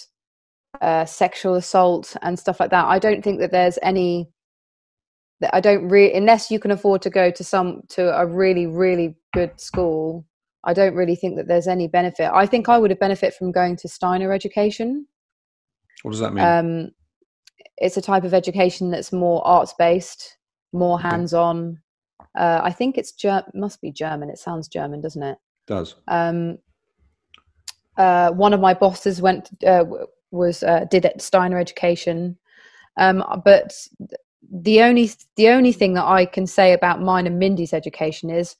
uh, 0.80 1.04
sexual 1.04 1.54
assault 1.54 2.16
and 2.22 2.38
stuff 2.38 2.60
like 2.60 2.70
that. 2.70 2.86
I 2.86 2.98
don't 2.98 3.22
think 3.22 3.40
that 3.40 3.52
there's 3.52 3.78
any 3.82 4.30
that 5.40 5.54
I 5.54 5.60
don't 5.60 5.88
really 5.88 6.14
unless 6.14 6.50
you 6.50 6.58
can 6.58 6.70
afford 6.70 7.02
to 7.02 7.10
go 7.10 7.30
to 7.30 7.44
some 7.44 7.82
to 7.90 8.18
a 8.18 8.24
really 8.24 8.66
really 8.66 9.16
good 9.34 9.60
school 9.60 10.24
I 10.66 10.74
don't 10.74 10.94
really 10.94 11.14
think 11.14 11.36
that 11.36 11.46
there's 11.46 11.68
any 11.68 11.86
benefit. 11.86 12.28
I 12.34 12.44
think 12.44 12.68
I 12.68 12.76
would 12.76 12.90
have 12.90 12.98
benefit 12.98 13.34
from 13.34 13.52
going 13.52 13.76
to 13.76 13.88
Steiner 13.88 14.32
education. 14.32 15.06
What 16.02 16.10
does 16.10 16.20
that 16.20 16.34
mean? 16.34 16.44
Um, 16.44 16.90
it's 17.78 17.96
a 17.96 18.02
type 18.02 18.24
of 18.24 18.34
education 18.34 18.90
that's 18.90 19.12
more 19.12 19.46
arts 19.46 19.74
based, 19.78 20.38
more 20.72 21.00
hands 21.00 21.34
on. 21.34 21.80
Uh, 22.36 22.60
I 22.62 22.72
think 22.72 22.98
it's 22.98 23.12
ger- 23.12 23.44
must 23.54 23.80
be 23.80 23.92
German. 23.92 24.30
It 24.30 24.38
sounds 24.38 24.68
German, 24.68 25.00
doesn't 25.00 25.22
it? 25.22 25.38
Does. 25.66 25.94
Um, 26.08 26.58
uh, 27.96 28.30
one 28.32 28.52
of 28.52 28.60
my 28.60 28.74
bosses 28.74 29.22
went 29.22 29.48
uh, 29.66 29.84
was 30.30 30.62
uh, 30.62 30.84
did 30.90 31.06
at 31.06 31.22
Steiner 31.22 31.58
education, 31.58 32.38
um, 32.98 33.24
but 33.44 33.72
the 34.50 34.82
only 34.82 35.10
the 35.36 35.48
only 35.48 35.72
thing 35.72 35.94
that 35.94 36.04
I 36.04 36.26
can 36.26 36.46
say 36.46 36.72
about 36.72 37.00
mine 37.00 37.26
and 37.26 37.38
Mindy's 37.38 37.72
education 37.72 38.30
is 38.30 38.56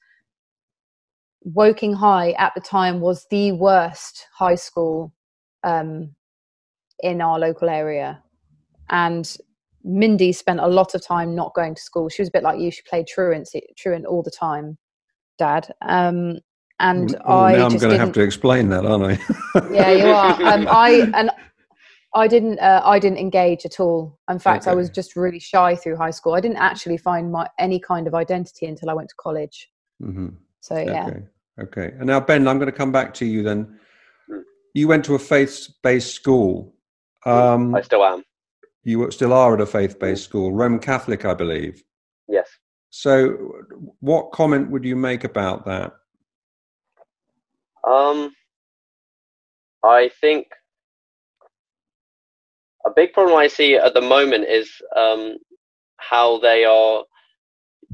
Woking 1.43 1.93
High 1.93 2.31
at 2.31 2.53
the 2.55 2.61
time 2.61 2.99
was 2.99 3.25
the 3.29 3.51
worst 3.53 4.27
high 4.33 4.55
school 4.55 5.13
um, 5.63 6.15
in 7.01 7.21
our 7.21 7.39
local 7.39 7.69
area. 7.69 8.23
And 8.89 9.37
Mindy 9.83 10.31
spent 10.31 10.59
a 10.59 10.67
lot 10.67 10.95
of 10.95 11.05
time 11.05 11.35
not 11.35 11.53
going 11.53 11.75
to 11.75 11.81
school. 11.81 12.09
She 12.09 12.21
was 12.21 12.29
a 12.29 12.31
bit 12.31 12.43
like 12.43 12.59
you. 12.59 12.71
She 12.71 12.81
played 12.87 13.07
truant, 13.07 13.49
truant 13.77 14.05
all 14.05 14.23
the 14.23 14.31
time, 14.31 14.77
Dad. 15.37 15.73
Um, 15.81 16.39
and 16.79 17.15
well, 17.25 17.43
I 17.43 17.53
now 17.53 17.65
I'm 17.65 17.77
going 17.77 17.91
to 17.91 17.97
have 17.97 18.11
to 18.13 18.21
explain 18.21 18.69
that, 18.69 18.85
aren't 18.85 19.03
I? 19.03 19.71
yeah, 19.71 19.91
you 19.91 20.05
are. 20.07 20.41
Um, 20.43 20.67
I 20.69 21.09
and 21.13 21.31
I 22.13 22.27
didn't. 22.27 22.59
Uh, 22.59 22.81
I 22.83 22.99
didn't 22.99 23.17
engage 23.17 23.65
at 23.65 23.79
all. 23.79 24.19
In 24.29 24.39
fact, 24.39 24.67
I 24.67 24.73
was 24.73 24.89
just 24.89 25.15
really 25.15 25.39
shy 25.39 25.75
through 25.75 25.97
high 25.97 26.11
school. 26.11 26.33
I 26.33 26.39
didn't 26.39 26.57
actually 26.57 26.97
find 26.97 27.31
my 27.31 27.47
any 27.57 27.79
kind 27.79 28.07
of 28.07 28.13
identity 28.13 28.67
until 28.67 28.89
I 28.89 28.93
went 28.93 29.09
to 29.09 29.15
college. 29.19 29.69
hmm 29.99 30.29
So 30.61 30.77
yeah, 30.77 31.07
Okay. 31.07 31.23
Okay. 31.59 31.93
And 31.97 32.05
now, 32.05 32.19
Ben, 32.19 32.47
I'm 32.47 32.59
going 32.59 32.71
to 32.71 32.77
come 32.77 32.91
back 32.91 33.13
to 33.15 33.25
you 33.25 33.41
then. 33.41 33.79
Mm. 34.29 34.43
You 34.73 34.87
went 34.87 35.05
to 35.05 35.15
a 35.15 35.19
faith 35.19 35.67
based 35.81 36.13
school. 36.13 36.75
Um, 37.25 37.73
I 37.73 37.81
still 37.81 38.03
am. 38.05 38.23
You 38.87 39.11
still 39.11 39.33
are 39.33 39.53
at 39.53 39.61
a 39.61 39.65
faith 39.65 39.99
based 39.99 40.23
school, 40.23 40.53
Roman 40.53 40.79
Catholic, 40.79 41.25
I 41.25 41.33
believe. 41.33 41.83
Yes. 42.29 42.47
So, 42.89 43.53
what 43.99 44.31
comment 44.31 44.71
would 44.71 44.85
you 44.85 44.95
make 44.95 45.25
about 45.25 45.65
that? 45.65 45.91
Um, 47.85 48.33
I 49.83 50.09
think 50.21 50.47
a 52.85 52.89
big 52.89 53.11
problem 53.11 53.37
I 53.37 53.47
see 53.47 53.75
at 53.75 53.93
the 53.93 54.01
moment 54.01 54.45
is 54.45 54.69
um, 54.95 55.35
how 55.97 56.39
they 56.39 56.63
are 56.63 57.03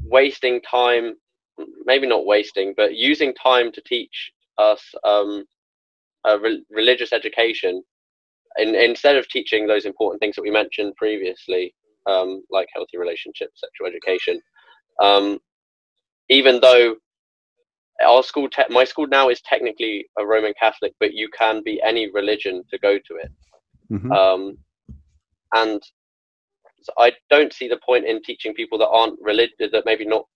wasting 0.04 0.60
time. 0.60 1.14
Maybe 1.84 2.06
not 2.06 2.24
wasting, 2.24 2.72
but 2.76 2.94
using 2.94 3.34
time 3.34 3.72
to 3.72 3.82
teach 3.82 4.32
us 4.58 4.80
um, 5.02 5.44
a 6.24 6.38
re- 6.38 6.64
religious 6.70 7.12
education, 7.12 7.82
in, 8.58 8.74
instead 8.74 9.16
of 9.16 9.28
teaching 9.28 9.66
those 9.66 9.84
important 9.84 10.20
things 10.20 10.36
that 10.36 10.42
we 10.42 10.50
mentioned 10.50 10.94
previously, 10.96 11.74
um, 12.06 12.42
like 12.50 12.68
healthy 12.74 12.98
relationships, 12.98 13.60
sexual 13.60 13.86
education. 13.86 14.40
Um, 15.00 15.38
even 16.28 16.60
though 16.60 16.96
our 18.04 18.22
school 18.22 18.48
te- 18.48 18.62
my 18.70 18.84
school 18.84 19.06
now 19.06 19.28
is 19.28 19.40
technically 19.42 20.06
a 20.18 20.26
roman 20.26 20.52
catholic 20.58 20.92
but 21.00 21.14
you 21.14 21.28
can 21.36 21.62
be 21.64 21.80
any 21.82 22.10
religion 22.10 22.62
to 22.70 22.78
go 22.78 22.98
to 22.98 23.16
it 23.16 23.30
Mhm. 23.90 24.10
um, 24.12 24.58
and 25.54 25.82
so 26.82 26.92
i 26.98 27.12
don't 27.30 27.52
see 27.52 27.68
the 27.68 27.80
point 27.86 28.04
in 28.04 28.22
teaching 28.22 28.54
people 28.54 28.78
that 28.78 28.88
aren't 28.88 29.18
religious 29.20 29.70
that 29.70 29.84
maybe 29.86 30.04
not 30.04 30.26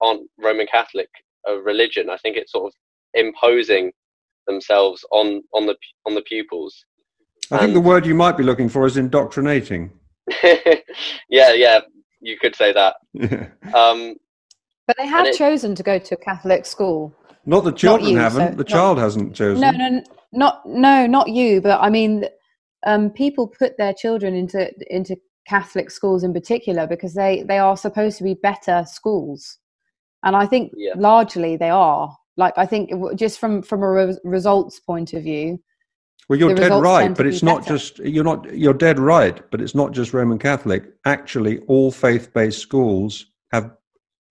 aren't 0.00 0.28
roman 0.38 0.66
catholic 0.66 1.08
a 1.46 1.56
religion 1.56 2.10
i 2.10 2.16
think 2.18 2.36
it's 2.36 2.52
sort 2.52 2.66
of 2.66 2.74
imposing 3.14 3.92
themselves 4.46 5.04
on 5.10 5.42
on 5.52 5.66
the 5.66 5.76
on 6.06 6.14
the 6.14 6.22
pupils 6.22 6.84
I 7.52 7.58
think 7.58 7.74
the 7.74 7.80
word 7.80 8.06
you 8.06 8.14
might 8.14 8.36
be 8.36 8.44
looking 8.44 8.68
for 8.68 8.86
is 8.86 8.96
indoctrinating. 8.96 9.90
yeah 11.28 11.52
yeah 11.52 11.80
you 12.20 12.36
could 12.38 12.54
say 12.54 12.72
that 12.72 12.94
um, 13.74 14.14
but 14.86 14.96
they 14.98 15.06
have 15.06 15.26
it- 15.26 15.36
chosen 15.36 15.74
to 15.74 15.82
go 15.82 15.98
to 15.98 16.14
a 16.14 16.18
Catholic 16.18 16.66
school. 16.66 17.14
Not 17.46 17.64
the 17.64 17.72
children 17.72 18.10
you, 18.10 18.18
haven't. 18.18 18.52
so- 18.52 18.56
the 18.56 18.64
not- 18.64 18.68
child 18.68 18.98
hasn't 18.98 19.34
chosen. 19.34 19.60
No, 19.60 19.70
no, 19.70 20.02
not 20.32 20.62
no, 20.66 21.06
not 21.06 21.28
you. 21.28 21.60
But 21.60 21.80
I 21.80 21.88
mean, 21.90 22.26
um, 22.86 23.10
people 23.10 23.46
put 23.48 23.76
their 23.78 23.94
children 23.94 24.34
into 24.34 24.70
into 24.94 25.16
Catholic 25.48 25.90
schools 25.90 26.22
in 26.22 26.32
particular 26.32 26.86
because 26.86 27.14
they 27.14 27.42
they 27.48 27.58
are 27.58 27.76
supposed 27.76 28.18
to 28.18 28.24
be 28.24 28.34
better 28.34 28.84
schools, 28.86 29.58
and 30.22 30.36
I 30.36 30.46
think 30.46 30.72
Yeah. 30.76 30.92
largely 30.96 31.56
they 31.56 31.70
are. 31.70 32.14
Like 32.36 32.54
I 32.58 32.66
think 32.66 32.90
just 33.16 33.38
from 33.40 33.62
from 33.62 33.82
a 33.82 33.90
re- 33.90 34.18
results 34.24 34.78
point 34.80 35.14
of 35.14 35.22
view, 35.22 35.58
Well, 36.28 36.38
you're 36.38 36.50
the 36.50 36.54
dead 36.54 36.72
right, 36.80 37.02
tend 37.02 37.16
to 37.16 37.22
but 37.22 37.28
be 37.28 37.34
it's 37.34 37.42
not 37.42 37.62
better. 37.64 37.76
just 37.76 37.98
you're 37.98 38.24
not 38.24 38.52
you're 38.54 38.74
dead 38.74 38.98
right, 38.98 39.42
but 39.50 39.60
it's 39.60 39.74
not 39.74 39.92
just 39.92 40.14
Roman 40.14 40.38
Catholic. 40.38 40.84
Actually, 41.04 41.58
all 41.66 41.90
faith-based 41.90 42.58
schools 42.60 43.26
have 43.52 43.72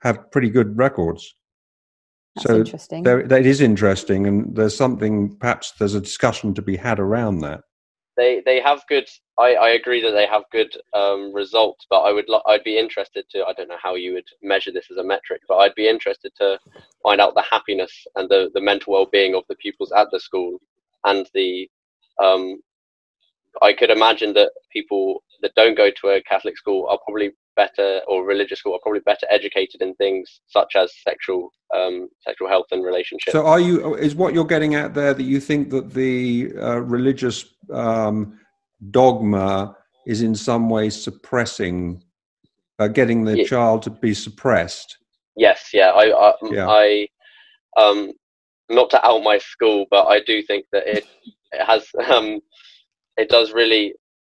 have 0.01 0.31
pretty 0.31 0.49
good 0.49 0.77
records. 0.77 1.35
that's 2.35 2.47
So 2.47 2.55
interesting. 2.57 3.03
There, 3.03 3.27
that 3.27 3.45
is 3.45 3.61
interesting, 3.61 4.27
and 4.27 4.55
there's 4.55 4.75
something 4.77 5.35
perhaps 5.37 5.71
there's 5.73 5.95
a 5.95 6.01
discussion 6.01 6.53
to 6.55 6.61
be 6.61 6.77
had 6.77 6.99
around 6.99 7.39
that. 7.41 7.61
they 8.17 8.41
they 8.45 8.59
have 8.61 8.81
good 8.87 9.07
I, 9.37 9.53
I 9.55 9.69
agree 9.69 10.01
that 10.01 10.11
they 10.11 10.27
have 10.27 10.43
good 10.51 10.71
um, 10.93 11.33
results 11.33 11.85
but 11.89 12.01
i 12.01 12.11
would 12.11 12.27
lo- 12.27 12.41
i'd 12.47 12.63
be 12.63 12.77
interested 12.77 13.25
to 13.31 13.45
i 13.45 13.53
don't 13.53 13.69
know 13.69 13.77
how 13.81 13.95
you 13.95 14.13
would 14.15 14.27
measure 14.41 14.71
this 14.73 14.89
as 14.91 14.97
a 14.97 15.03
metric 15.03 15.41
but 15.47 15.57
i'd 15.59 15.75
be 15.75 15.87
interested 15.87 16.31
to 16.41 16.59
find 17.05 17.21
out 17.21 17.35
the 17.35 17.41
happiness 17.55 17.93
and 18.17 18.27
the, 18.29 18.41
the 18.53 18.61
mental 18.61 18.93
well-being 18.93 19.35
of 19.35 19.43
the 19.49 19.55
pupils 19.55 19.91
at 20.01 20.07
the 20.11 20.19
school 20.19 20.59
and 21.05 21.29
the 21.33 21.69
um, 22.23 22.57
i 23.61 23.73
could 23.73 23.89
imagine 23.89 24.33
that 24.33 24.51
people 24.71 25.23
that 25.41 25.53
don't 25.55 25.77
go 25.77 25.89
to 25.89 26.09
a 26.09 26.21
catholic 26.23 26.57
school 26.57 26.87
are 26.89 26.99
probably 27.05 27.31
better 27.55 28.01
or 28.07 28.25
religious 28.25 28.59
school 28.59 28.73
are 28.75 28.79
probably 28.81 29.01
better 29.01 29.27
educated 29.29 29.81
in 29.81 29.93
things 29.95 30.41
such 30.47 30.75
as 30.75 30.91
sexual 31.03 31.49
um, 31.75 32.07
sexual 32.21 32.47
health 32.47 32.65
and 32.71 32.83
relationships 32.85 33.33
So, 33.33 33.45
are 33.45 33.59
you? 33.59 33.95
Is 33.95 34.15
what 34.15 34.33
you're 34.33 34.45
getting 34.45 34.75
at 34.75 34.93
there 34.93 35.13
that 35.13 35.23
you 35.23 35.39
think 35.39 35.69
that 35.71 35.93
the 35.93 36.53
uh, 36.57 36.79
religious 36.79 37.45
um, 37.71 38.39
dogma 38.91 39.75
is 40.05 40.21
in 40.21 40.35
some 40.35 40.69
way 40.69 40.89
suppressing, 40.89 42.03
uh, 42.79 42.87
getting 42.87 43.23
the 43.25 43.37
Ye- 43.37 43.45
child 43.45 43.83
to 43.83 43.89
be 43.89 44.13
suppressed? 44.13 44.97
Yes, 45.35 45.69
yeah, 45.73 45.89
I, 45.89 46.05
I, 46.11 46.33
Yeah. 46.51 46.67
I, 46.67 47.07
um, 47.77 48.11
not 48.69 48.89
to 48.91 49.05
out 49.05 49.23
my 49.23 49.37
school, 49.39 49.85
but 49.91 50.05
I 50.07 50.19
do 50.21 50.41
think 50.43 50.65
that 50.71 50.83
it, 50.87 51.05
it 51.51 51.65
has, 51.65 51.87
um, 52.11 52.39
it 53.17 53.29
does 53.29 53.51
really 53.53 53.93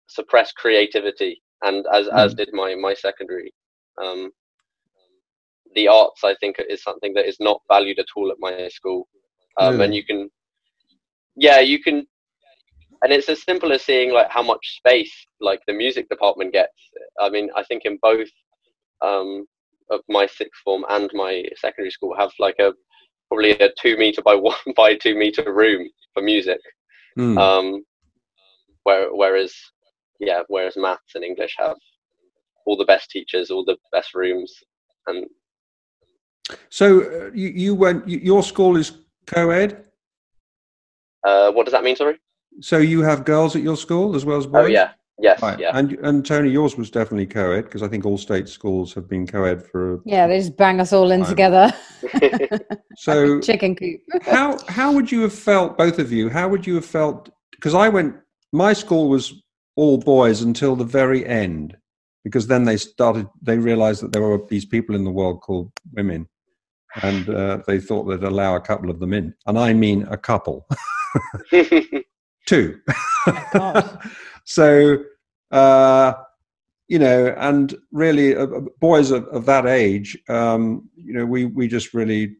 suppress 0.08 0.52
creativity, 0.52 1.42
and 1.62 1.86
as 1.92 2.08
as 2.08 2.34
Mm. 2.34 2.36
did 2.36 2.50
my 2.52 2.74
my 2.74 2.94
secondary. 2.94 3.52
Um, 4.02 4.30
the 5.74 5.88
arts, 5.88 6.24
I 6.24 6.34
think, 6.40 6.56
is 6.68 6.82
something 6.82 7.14
that 7.14 7.26
is 7.28 7.36
not 7.40 7.60
valued 7.68 7.98
at 7.98 8.06
all 8.16 8.30
at 8.30 8.36
my 8.40 8.68
school, 8.68 9.08
um, 9.60 9.80
and 9.80 9.94
you 9.94 10.04
can, 10.04 10.30
yeah, 11.36 11.60
you 11.60 11.80
can, 11.82 12.06
and 13.02 13.12
it's 13.12 13.28
as 13.28 13.42
simple 13.44 13.72
as 13.72 13.82
seeing 13.82 14.12
like 14.12 14.30
how 14.30 14.42
much 14.42 14.76
space 14.78 15.12
like 15.40 15.60
the 15.66 15.72
music 15.74 16.08
department 16.08 16.52
gets. 16.52 16.72
I 17.20 17.28
mean, 17.30 17.50
I 17.56 17.62
think 17.64 17.82
in 17.84 17.98
both 18.02 18.28
um, 19.04 19.46
of 19.90 20.00
my 20.08 20.26
sixth 20.26 20.60
form 20.64 20.84
and 20.88 21.10
my 21.14 21.44
secondary 21.56 21.90
school 21.90 22.14
have 22.16 22.32
like 22.38 22.56
a 22.60 22.72
probably 23.30 23.52
a 23.52 23.70
two 23.80 23.96
meter 23.96 24.22
by 24.22 24.34
one 24.50 24.56
by 24.76 24.94
two 24.94 25.16
meter 25.16 25.52
room 25.52 25.88
for 26.14 26.22
music. 26.22 26.60
Hmm. 27.16 27.38
Um, 27.38 27.84
where, 28.84 29.08
whereas, 29.14 29.54
yeah, 30.20 30.42
whereas 30.48 30.76
maths 30.76 31.14
and 31.14 31.24
English 31.24 31.54
have 31.58 31.76
all 32.66 32.76
the 32.76 32.84
best 32.84 33.10
teachers, 33.10 33.50
all 33.50 33.64
the 33.64 33.76
best 33.92 34.14
rooms, 34.14 34.52
and 35.06 35.26
so, 36.68 37.00
uh, 37.00 37.30
you, 37.34 37.48
you 37.48 37.74
went. 37.74 38.08
You, 38.08 38.18
your 38.18 38.42
school 38.42 38.76
is 38.76 38.92
co-ed. 39.26 39.84
uh, 41.24 41.52
what 41.52 41.64
does 41.64 41.72
that 41.72 41.84
mean? 41.84 41.96
Sorry. 41.96 42.18
So 42.60 42.78
you 42.78 43.02
have 43.02 43.24
girls 43.24 43.54
at 43.54 43.62
your 43.62 43.76
school 43.76 44.16
as 44.16 44.24
well 44.24 44.38
as 44.38 44.46
boys. 44.46 44.54
Oh 44.54 44.62
boys? 44.64 44.72
yeah, 44.72 44.90
yes, 45.20 45.40
Right. 45.42 45.58
yeah. 45.58 45.70
And 45.74 45.92
and 46.02 46.24
Tony, 46.24 46.50
yours 46.50 46.76
was 46.76 46.90
definitely 46.90 47.26
co-ed 47.26 47.62
because 47.62 47.82
I 47.82 47.88
think 47.88 48.04
all 48.06 48.18
state 48.18 48.48
schools 48.48 48.92
have 48.94 49.08
been 49.08 49.26
co-ed 49.26 49.62
for. 49.64 49.94
A 49.94 49.98
Yeah, 50.04 50.26
they 50.26 50.38
just 50.38 50.56
bang 50.56 50.80
us 50.80 50.92
all 50.92 51.10
in 51.10 51.20
Fine. 51.20 51.28
together. 51.30 51.74
So 52.96 53.40
Chicken 53.50 53.76
coop. 53.76 54.00
how 54.22 54.58
how 54.68 54.92
would 54.92 55.10
you 55.12 55.22
have 55.22 55.32
felt, 55.32 55.78
both 55.78 55.98
of 55.98 56.12
you? 56.12 56.28
How 56.28 56.48
would 56.48 56.66
you 56.66 56.74
have 56.74 56.84
felt? 56.84 57.30
Because 57.52 57.74
I 57.74 57.88
went, 57.88 58.14
my 58.52 58.72
school 58.72 59.08
was 59.08 59.32
all 59.76 59.98
boys 59.98 60.42
until 60.42 60.76
the 60.76 60.84
very 60.84 61.24
end, 61.26 61.76
because 62.24 62.46
then 62.46 62.64
they 62.64 62.76
started. 62.76 63.26
They 63.42 63.58
realised 63.58 64.02
that 64.02 64.12
there 64.12 64.22
were 64.22 64.40
these 64.48 64.64
people 64.66 64.94
in 64.96 65.04
the 65.04 65.10
world 65.10 65.40
called 65.40 65.70
women, 65.94 66.26
and 67.02 67.28
uh, 67.28 67.58
they 67.66 67.78
thought 67.80 68.04
they'd 68.04 68.24
allow 68.26 68.54
a 68.56 68.60
couple 68.60 68.90
of 68.90 68.98
them 68.98 69.12
in, 69.12 69.34
and 69.46 69.58
I 69.58 69.72
mean 69.72 70.06
a 70.10 70.16
couple, 70.18 70.66
two. 72.46 72.80
God. 73.52 73.98
so 74.44 74.96
uh, 75.50 76.12
you 76.88 76.98
know 76.98 77.34
and 77.38 77.74
really 77.92 78.34
uh, 78.36 78.46
uh, 78.46 78.60
boys 78.80 79.10
of, 79.10 79.24
of 79.28 79.46
that 79.46 79.66
age 79.66 80.16
um, 80.28 80.88
you 80.96 81.12
know 81.14 81.24
we 81.26 81.44
we 81.46 81.68
just 81.68 81.94
really 81.94 82.36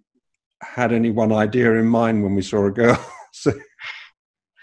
had 0.63 0.93
any 0.93 1.11
one 1.11 1.33
idea 1.33 1.73
in 1.75 1.87
mind 1.87 2.23
when 2.23 2.35
we 2.35 2.43
saw 2.43 2.67
a 2.67 2.71
girl 2.71 2.99
so 3.33 3.53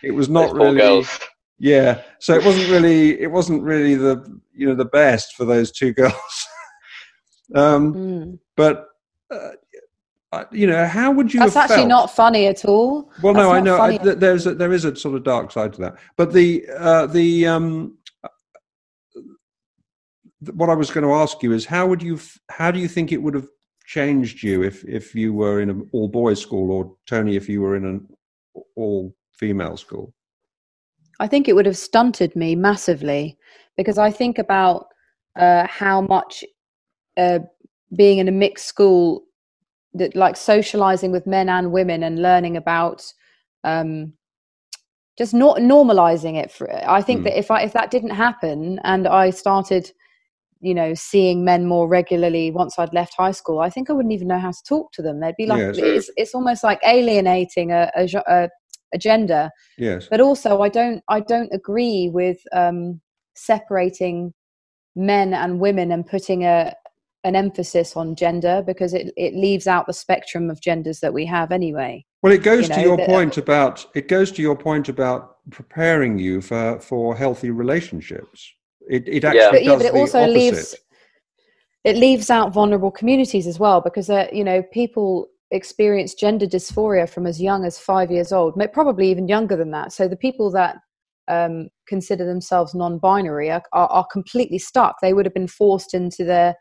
it 0.03 0.11
was 0.11 0.29
not 0.29 0.41
Those 0.49 0.51
poor 0.57 0.59
really 0.73 0.77
girls. 0.77 1.19
yeah 1.59 2.01
so 2.19 2.33
it 2.33 2.43
wasn't 2.43 2.69
really 2.69 3.19
it 3.21 3.31
wasn't 3.31 3.63
really 3.63 3.95
the 3.95 4.23
you 4.53 4.67
know 4.67 4.75
the 4.75 4.85
best 4.85 5.33
for 5.35 5.45
those 5.45 5.71
two 5.71 5.93
girls 5.93 6.47
um 7.55 7.93
Mm. 7.93 8.39
but 8.55 8.87
uh, 9.31 9.49
uh, 10.33 10.43
you 10.51 10.67
know 10.67 10.85
how 10.85 11.09
would 11.11 11.33
you 11.33 11.39
That's 11.39 11.53
have 11.53 11.63
actually 11.63 11.77
felt? 11.77 11.89
not 11.89 12.11
funny 12.11 12.47
at 12.47 12.65
all. 12.65 13.09
Well, 13.23 13.33
no, 13.33 13.49
I 13.49 13.61
know 13.61 13.79
I, 13.79 13.97
there's 13.97 14.45
a, 14.45 14.53
there 14.53 14.73
is 14.73 14.83
a 14.83 14.93
sort 14.95 15.15
of 15.15 15.23
dark 15.23 15.51
side 15.53 15.71
to 15.73 15.81
that, 15.81 15.95
but 16.17 16.33
the 16.33 16.65
uh, 16.77 17.05
the 17.07 17.47
um, 17.47 17.97
th- 18.05 18.06
what 20.53 20.69
I 20.69 20.75
was 20.75 20.91
going 20.91 21.05
to 21.05 21.13
ask 21.13 21.41
you 21.41 21.51
is 21.53 21.65
how 21.65 21.87
would 21.87 22.01
you 22.01 22.19
how 22.49 22.71
do 22.71 22.79
you 22.79 22.87
think 22.87 23.11
it 23.11 23.21
would 23.21 23.33
have 23.33 23.47
changed 23.85 24.43
you 24.43 24.63
if 24.63 24.83
if 24.85 25.15
you 25.15 25.33
were 25.33 25.61
in 25.61 25.69
an 25.69 25.89
all 25.93 26.07
boys 26.07 26.41
school 26.41 26.71
or 26.71 26.95
Tony 27.07 27.35
if 27.35 27.49
you 27.49 27.61
were 27.61 27.75
in 27.75 27.85
an 27.85 28.07
all 28.75 29.15
female 29.33 29.77
school? 29.77 30.13
I 31.19 31.27
think 31.27 31.47
it 31.47 31.55
would 31.55 31.65
have 31.65 31.77
stunted 31.77 32.35
me 32.35 32.55
massively 32.55 33.37
because 33.75 33.97
I 33.97 34.11
think 34.11 34.37
about 34.37 34.87
uh, 35.35 35.65
how 35.67 36.01
much 36.01 36.43
uh, 37.17 37.39
being 37.95 38.19
in 38.19 38.27
a 38.27 38.31
mixed 38.31 38.65
school, 38.65 39.23
that 39.93 40.15
like 40.15 40.35
socializing 40.35 41.11
with 41.11 41.25
men 41.25 41.49
and 41.49 41.71
women 41.71 42.03
and 42.03 42.21
learning 42.21 42.57
about 42.57 43.01
um, 43.63 44.13
just 45.17 45.33
not 45.33 45.57
normalizing 45.57 46.35
it. 46.35 46.51
For 46.51 46.71
I 46.87 47.01
think 47.01 47.21
Mm. 47.21 47.23
that 47.25 47.39
if 47.39 47.49
I 47.49 47.61
if 47.63 47.73
that 47.73 47.89
didn't 47.89 48.11
happen 48.11 48.79
and 48.83 49.07
I 49.07 49.31
started, 49.31 49.91
you 50.61 50.73
know, 50.73 50.93
seeing 50.93 51.45
men 51.45 51.65
more 51.65 51.87
regularly 51.87 52.51
once 52.51 52.77
I'd 52.79 52.93
left 52.93 53.13
high 53.15 53.31
school, 53.31 53.59
I 53.59 53.69
think 53.69 53.89
I 53.89 53.93
wouldn't 53.93 54.13
even 54.13 54.27
know 54.27 54.39
how 54.39 54.51
to 54.51 54.63
talk 54.67 54.91
to 54.93 55.01
them. 55.01 55.19
They'd 55.19 55.35
be 55.37 55.45
like, 55.45 55.59
Yes. 55.59 55.77
it's 55.77 56.09
it's 56.17 56.33
almost 56.35 56.63
like 56.63 56.79
alienating 56.85 57.71
a 57.71 57.91
a, 57.95 58.07
a, 58.27 58.49
a 58.93 58.97
gender 58.97 59.49
Yes. 59.77 60.07
but 60.09 60.21
also 60.21 60.61
i 60.61 60.69
don't 60.69 61.03
i 61.09 61.19
don't 61.19 61.51
agree 61.53 62.09
with 62.13 62.37
um 62.53 63.01
separating 63.35 64.33
men 64.95 65.33
and 65.33 65.59
women 65.59 65.91
and 65.91 66.05
putting 66.05 66.43
a 66.45 66.73
an 67.23 67.35
emphasis 67.35 67.95
on 67.97 68.15
gender 68.15 68.63
because 68.65 68.93
it 68.93 69.11
it 69.17 69.33
leaves 69.35 69.67
out 69.67 69.85
the 69.87 69.93
spectrum 69.93 70.49
of 70.49 70.61
genders 70.61 70.99
that 71.01 71.13
we 71.13 71.25
have 71.25 71.51
anyway 71.51 72.03
Well, 72.23 72.31
it 72.33 72.43
goes 72.43 72.63
you 72.67 72.73
to 72.75 72.79
know, 72.79 72.87
your 72.87 72.97
the- 72.97 73.05
point 73.05 73.37
about 73.37 73.85
it 73.93 74.07
goes 74.07 74.31
to 74.33 74.41
your 74.41 74.55
point 74.55 74.87
about 74.89 75.37
preparing 75.51 76.17
you 76.17 76.41
for 76.41 76.79
for 76.79 77.15
healthy 77.15 77.51
relationships. 77.51 78.53
It 78.89 79.07
it 79.07 79.23
actually 79.23 79.39
Yeah. 79.39 79.51
but 79.51 79.63
yeah 79.63 79.75
but 79.75 79.85
it 79.85 79.93
the 79.93 79.99
also 79.99 80.21
opposite. 80.21 80.33
leaves 80.39 80.75
it 81.83 81.95
leaves 81.95 82.29
out 82.29 82.53
vulnerable 82.53 82.91
communities 82.91 83.47
as 83.47 83.59
well 83.59 83.81
because 83.81 84.09
uh, 84.09 84.27
you 84.31 84.43
know 84.43 84.61
people 84.73 85.27
experience 85.51 86.13
gender 86.13 86.45
dysphoria 86.45 87.09
from 87.09 87.25
as 87.25 87.41
young 87.41 87.63
as 87.63 87.79
five 87.79 88.11
years 88.11 88.31
old 88.33 88.53
probably 88.73 89.09
even 89.09 89.27
younger 89.27 89.55
than 89.55 89.71
that 89.71 89.93
so 89.93 90.07
the 90.07 90.17
people 90.17 90.51
that 90.51 90.77
um, 91.29 91.69
consider 91.87 92.25
themselves 92.25 92.73
non-binary 92.73 93.49
are, 93.49 93.63
are, 93.73 93.87
are 93.87 94.07
completely 94.11 94.57
stuck 94.57 94.95
they 95.01 95.13
would 95.13 95.25
have 95.25 95.33
been 95.33 95.47
forced 95.47 95.93
into 95.93 96.23
their 96.23 96.55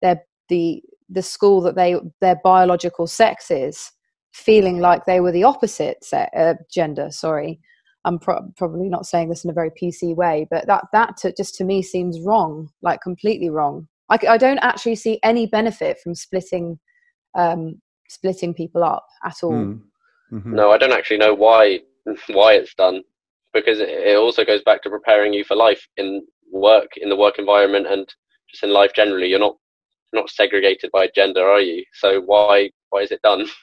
their 0.00 0.20
the 0.48 0.82
the 1.08 1.22
school 1.22 1.60
that 1.60 1.76
they 1.76 1.96
their 2.20 2.36
biological 2.42 3.06
sex 3.06 3.50
is 3.50 3.90
feeling 4.32 4.78
like 4.78 5.04
they 5.04 5.20
were 5.20 5.32
the 5.32 5.44
opposite 5.44 6.02
se- 6.02 6.28
uh, 6.36 6.54
gender 6.72 7.10
sorry 7.10 7.60
i'm 8.04 8.18
pro- 8.18 8.50
probably 8.56 8.88
not 8.88 9.06
saying 9.06 9.28
this 9.28 9.44
in 9.44 9.50
a 9.50 9.54
very 9.54 9.70
pc 9.70 10.14
way 10.14 10.46
but 10.50 10.66
that 10.66 10.84
that 10.92 11.16
to, 11.16 11.32
just 11.36 11.54
to 11.54 11.64
me 11.64 11.82
seems 11.82 12.20
wrong 12.20 12.68
like 12.82 13.00
completely 13.00 13.50
wrong 13.50 13.86
I, 14.10 14.18
I 14.28 14.36
don't 14.36 14.58
actually 14.58 14.96
see 14.96 15.18
any 15.22 15.46
benefit 15.46 15.98
from 16.02 16.14
splitting 16.14 16.78
um 17.34 17.80
splitting 18.08 18.54
people 18.54 18.84
up 18.84 19.06
at 19.24 19.36
all 19.42 19.52
Mm. 19.52 19.80
Mhm. 20.32 20.46
No, 20.54 20.70
I 20.70 20.78
don't 20.78 20.92
actually 20.92 21.18
know 21.18 21.34
why 21.34 21.80
why 22.28 22.54
it's 22.54 22.74
done 22.74 23.02
because 23.52 23.80
it, 23.80 23.88
it 23.88 24.16
also 24.16 24.44
goes 24.44 24.62
back 24.62 24.82
to 24.82 24.90
preparing 24.90 25.32
you 25.32 25.44
for 25.44 25.56
life 25.56 25.86
in 25.96 26.26
work 26.50 26.88
in 26.96 27.08
the 27.08 27.16
work 27.16 27.38
environment 27.38 27.86
and 27.86 28.06
just 28.50 28.62
in 28.62 28.72
life 28.72 28.92
generally. 28.94 29.28
You're 29.28 29.38
not 29.38 29.56
not 30.12 30.30
segregated 30.30 30.90
by 30.92 31.08
gender, 31.14 31.46
are 31.46 31.60
you? 31.60 31.84
So 31.94 32.20
why 32.22 32.70
why 32.90 33.00
is 33.00 33.12
it 33.12 33.22
done? 33.22 33.46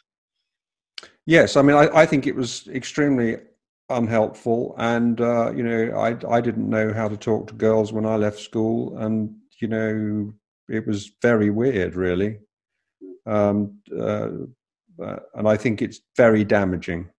Yes, 1.25 1.55
I 1.55 1.61
mean, 1.61 1.75
I, 1.75 1.87
I 1.93 2.05
think 2.07 2.25
it 2.25 2.35
was 2.35 2.67
extremely 2.69 3.37
unhelpful, 3.89 4.75
and 4.77 5.19
uh, 5.19 5.51
you 5.51 5.63
know, 5.63 5.97
I 5.97 6.17
I 6.29 6.41
didn't 6.41 6.69
know 6.69 6.93
how 6.93 7.07
to 7.07 7.17
talk 7.17 7.47
to 7.47 7.53
girls 7.53 7.91
when 7.91 8.05
I 8.05 8.15
left 8.15 8.39
school, 8.39 8.97
and 8.97 9.35
you 9.61 9.67
know, 9.67 10.33
it 10.67 10.87
was 10.87 11.11
very 11.21 11.49
weird, 11.49 11.95
really, 11.95 12.39
um, 13.25 13.79
uh, 13.97 14.29
uh, 15.01 15.19
and 15.35 15.47
I 15.47 15.57
think 15.57 15.81
it's 15.81 16.01
very 16.15 16.43
damaging. 16.43 17.09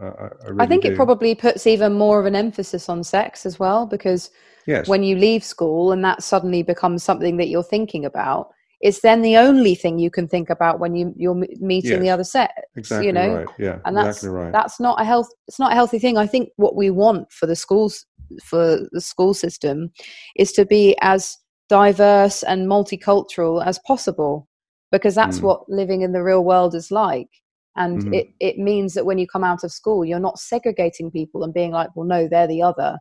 Uh, 0.00 0.06
I, 0.06 0.24
I, 0.24 0.28
I 0.60 0.66
think 0.66 0.84
do. 0.84 0.92
it 0.92 0.96
probably 0.96 1.34
puts 1.34 1.66
even 1.66 1.92
more 1.92 2.20
of 2.20 2.26
an 2.26 2.36
emphasis 2.36 2.88
on 2.88 3.02
sex 3.04 3.44
as 3.44 3.58
well 3.58 3.86
because 3.86 4.30
yes, 4.66 4.88
when 4.88 5.02
you 5.02 5.16
leave 5.16 5.44
school 5.44 5.92
and 5.92 6.04
that 6.04 6.22
suddenly 6.22 6.62
becomes 6.62 7.02
something 7.02 7.36
that 7.36 7.48
you're 7.48 7.62
thinking 7.62 8.04
about 8.04 8.50
it's 8.84 9.00
then 9.00 9.22
the 9.22 9.36
only 9.38 9.74
thing 9.74 9.98
you 9.98 10.10
can 10.10 10.28
think 10.28 10.50
about 10.50 10.78
when 10.78 10.94
you 10.94 11.12
you're 11.16 11.34
meeting 11.58 12.02
the 12.02 12.10
other 12.10 12.22
sex 12.22 12.52
exactly 12.76 13.06
you 13.06 13.12
know 13.12 13.36
right. 13.36 13.48
Yeah, 13.58 13.78
and 13.86 13.96
that's 13.96 14.18
exactly 14.18 14.38
right. 14.38 14.52
that's 14.52 14.78
not 14.78 15.00
a 15.00 15.04
health 15.04 15.28
it's 15.48 15.58
not 15.58 15.72
a 15.72 15.74
healthy 15.74 15.98
thing 15.98 16.16
i 16.18 16.26
think 16.26 16.50
what 16.56 16.76
we 16.76 16.90
want 16.90 17.32
for 17.32 17.46
the 17.46 17.56
schools 17.56 18.06
for 18.44 18.78
the 18.92 19.00
school 19.00 19.34
system 19.34 19.90
is 20.36 20.52
to 20.52 20.64
be 20.64 20.96
as 21.00 21.36
diverse 21.68 22.42
and 22.42 22.68
multicultural 22.68 23.64
as 23.64 23.80
possible 23.86 24.46
because 24.92 25.14
that's 25.14 25.40
Mm. 25.40 25.44
what 25.44 25.68
living 25.68 26.02
in 26.02 26.12
the 26.12 26.22
real 26.22 26.44
world 26.44 26.74
is 26.74 26.90
like 26.90 27.28
and 27.76 28.04
Mhm. 28.04 28.14
it, 28.14 28.26
it 28.38 28.58
means 28.58 28.94
that 28.94 29.06
when 29.06 29.18
you 29.18 29.26
come 29.26 29.44
out 29.44 29.64
of 29.64 29.72
school 29.72 30.04
you're 30.04 30.20
not 30.28 30.38
segregating 30.38 31.10
people 31.10 31.42
and 31.42 31.54
being 31.54 31.72
like 31.72 31.88
well 31.96 32.06
no 32.06 32.28
they're 32.28 32.46
the 32.54 32.62
other 32.62 32.98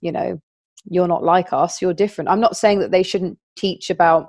you 0.00 0.10
know 0.10 0.40
you're 0.84 1.08
not 1.14 1.22
like 1.22 1.52
us 1.52 1.82
you're 1.82 1.92
different 2.04 2.30
i'm 2.30 2.40
not 2.40 2.56
saying 2.56 2.78
that 2.78 2.90
they 2.92 3.02
shouldn't 3.02 3.38
teach 3.56 3.90
about 3.90 4.28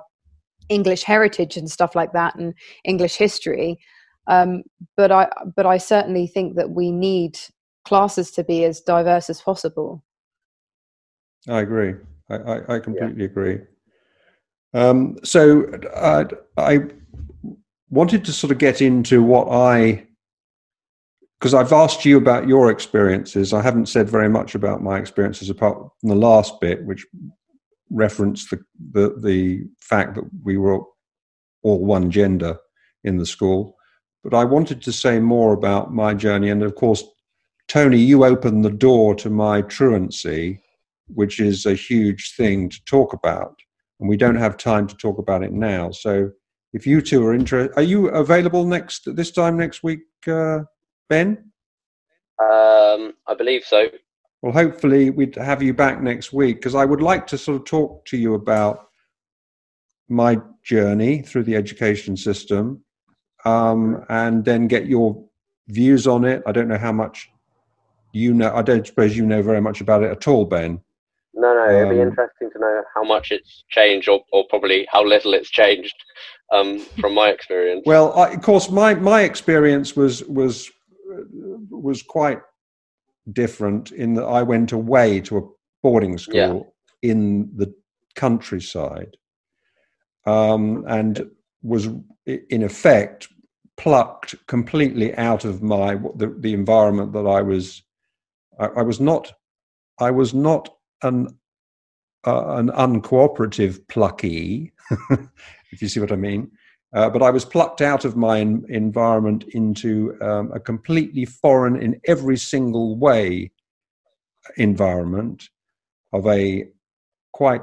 english 0.70 1.02
heritage 1.02 1.56
and 1.56 1.70
stuff 1.70 1.94
like 1.94 2.12
that 2.12 2.34
and 2.36 2.54
english 2.84 3.16
history 3.16 3.78
um, 4.26 4.62
but 4.96 5.12
i 5.12 5.28
but 5.56 5.66
i 5.66 5.76
certainly 5.76 6.26
think 6.26 6.56
that 6.56 6.70
we 6.70 6.90
need 6.90 7.38
classes 7.84 8.30
to 8.30 8.42
be 8.42 8.64
as 8.64 8.80
diverse 8.80 9.28
as 9.28 9.40
possible 9.42 10.02
I 11.48 11.60
agree. 11.60 11.94
I, 12.28 12.34
I, 12.36 12.74
I 12.76 12.78
completely 12.78 13.24
agree. 13.24 13.60
Um, 14.74 15.18
so 15.24 15.66
uh, 15.94 16.24
I 16.56 16.80
wanted 17.88 18.24
to 18.26 18.32
sort 18.32 18.52
of 18.52 18.58
get 18.58 18.82
into 18.82 19.22
what 19.22 19.48
I, 19.50 20.06
because 21.38 21.54
I've 21.54 21.72
asked 21.72 22.04
you 22.04 22.18
about 22.18 22.46
your 22.46 22.70
experiences. 22.70 23.52
I 23.52 23.62
haven't 23.62 23.86
said 23.86 24.08
very 24.08 24.28
much 24.28 24.54
about 24.54 24.82
my 24.82 24.98
experiences 24.98 25.50
apart 25.50 25.78
from 26.00 26.10
the 26.10 26.14
last 26.14 26.60
bit, 26.60 26.84
which 26.84 27.06
referenced 27.90 28.50
the, 28.50 28.60
the, 28.92 29.14
the 29.20 29.64
fact 29.80 30.14
that 30.14 30.24
we 30.44 30.56
were 30.56 30.80
all 31.62 31.84
one 31.84 32.10
gender 32.10 32.58
in 33.04 33.18
the 33.18 33.26
school. 33.26 33.76
But 34.22 34.34
I 34.34 34.44
wanted 34.44 34.82
to 34.82 34.92
say 34.92 35.18
more 35.18 35.52
about 35.52 35.92
my 35.92 36.14
journey. 36.14 36.50
And 36.50 36.62
of 36.62 36.74
course, 36.74 37.02
Tony, 37.68 37.98
you 37.98 38.24
opened 38.24 38.64
the 38.64 38.70
door 38.70 39.14
to 39.16 39.30
my 39.30 39.62
truancy 39.62 40.62
which 41.14 41.40
is 41.40 41.66
a 41.66 41.74
huge 41.74 42.34
thing 42.36 42.68
to 42.68 42.84
talk 42.84 43.12
about. 43.12 43.56
And 43.98 44.08
we 44.08 44.16
don't 44.16 44.36
have 44.36 44.56
time 44.56 44.86
to 44.86 44.96
talk 44.96 45.18
about 45.18 45.42
it 45.42 45.52
now. 45.52 45.90
So 45.90 46.30
if 46.72 46.86
you 46.86 47.00
two 47.00 47.24
are 47.26 47.34
interested, 47.34 47.76
are 47.76 47.82
you 47.82 48.08
available 48.08 48.64
next 48.64 49.14
this 49.14 49.30
time 49.30 49.56
next 49.56 49.82
week, 49.82 50.00
uh, 50.26 50.60
Ben? 51.08 51.52
Um, 52.38 53.14
I 53.26 53.34
believe 53.36 53.64
so. 53.64 53.88
Well, 54.42 54.52
hopefully 54.52 55.10
we'd 55.10 55.36
have 55.36 55.62
you 55.62 55.74
back 55.74 56.00
next 56.02 56.32
week 56.32 56.56
because 56.56 56.74
I 56.74 56.84
would 56.84 57.02
like 57.02 57.26
to 57.28 57.38
sort 57.38 57.60
of 57.60 57.66
talk 57.66 58.04
to 58.06 58.16
you 58.16 58.34
about 58.34 58.88
my 60.08 60.40
journey 60.64 61.22
through 61.22 61.44
the 61.44 61.56
education 61.56 62.16
system 62.16 62.82
um, 63.44 64.04
and 64.08 64.44
then 64.44 64.66
get 64.66 64.86
your 64.86 65.22
views 65.68 66.06
on 66.06 66.24
it. 66.24 66.42
I 66.46 66.52
don't 66.52 66.68
know 66.68 66.78
how 66.78 66.92
much 66.92 67.28
you 68.12 68.34
know, 68.34 68.52
I 68.54 68.62
don't 68.62 68.86
suppose 68.86 69.16
you 69.16 69.24
know 69.24 69.42
very 69.42 69.60
much 69.60 69.80
about 69.80 70.02
it 70.02 70.10
at 70.10 70.26
all, 70.26 70.44
Ben. 70.44 70.80
No, 71.34 71.54
no, 71.54 71.76
it'd 71.76 71.90
be 71.90 72.00
um, 72.00 72.08
interesting 72.08 72.50
to 72.52 72.58
know 72.58 72.82
how 72.94 73.04
much 73.04 73.30
it's 73.30 73.64
changed, 73.70 74.08
or, 74.08 74.20
or 74.32 74.44
probably 74.48 74.86
how 74.90 75.04
little 75.04 75.32
it's 75.32 75.48
changed 75.48 75.94
um, 76.52 76.80
from 77.00 77.14
my 77.14 77.28
experience. 77.28 77.82
Well, 77.86 78.12
I, 78.18 78.30
of 78.30 78.42
course, 78.42 78.68
my 78.68 78.94
my 78.94 79.22
experience 79.22 79.94
was 79.94 80.24
was 80.24 80.70
was 81.70 82.02
quite 82.02 82.40
different 83.32 83.92
in 83.92 84.14
that 84.14 84.24
I 84.24 84.42
went 84.42 84.72
away 84.72 85.20
to 85.22 85.38
a 85.38 85.48
boarding 85.82 86.18
school 86.18 86.74
yeah. 87.02 87.10
in 87.10 87.50
the 87.56 87.72
countryside, 88.14 89.16
um, 90.26 90.84
and 90.88 91.30
was 91.62 91.88
in 92.26 92.62
effect 92.62 93.28
plucked 93.76 94.34
completely 94.46 95.14
out 95.16 95.44
of 95.44 95.62
my 95.62 95.94
the, 96.16 96.34
the 96.38 96.52
environment 96.52 97.12
that 97.12 97.26
I 97.26 97.42
was. 97.42 97.82
I, 98.58 98.66
I 98.66 98.82
was 98.82 99.00
not. 99.00 99.32
I 99.98 100.10
was 100.10 100.34
not 100.34 100.68
an 101.02 101.28
uh, 102.26 102.56
an 102.56 102.68
uncooperative 102.70 103.86
plucky, 103.88 104.72
if 105.72 105.80
you 105.80 105.88
see 105.88 106.00
what 106.00 106.12
I 106.12 106.16
mean. 106.16 106.50
Uh, 106.92 107.08
but 107.08 107.22
I 107.22 107.30
was 107.30 107.44
plucked 107.44 107.80
out 107.80 108.04
of 108.04 108.16
my 108.16 108.38
environment 108.38 109.44
into 109.50 110.16
um, 110.20 110.50
a 110.52 110.58
completely 110.58 111.24
foreign, 111.24 111.80
in 111.80 112.00
every 112.06 112.36
single 112.36 112.96
way, 112.96 113.52
environment 114.56 115.48
of 116.12 116.26
a 116.26 116.66
quite 117.32 117.62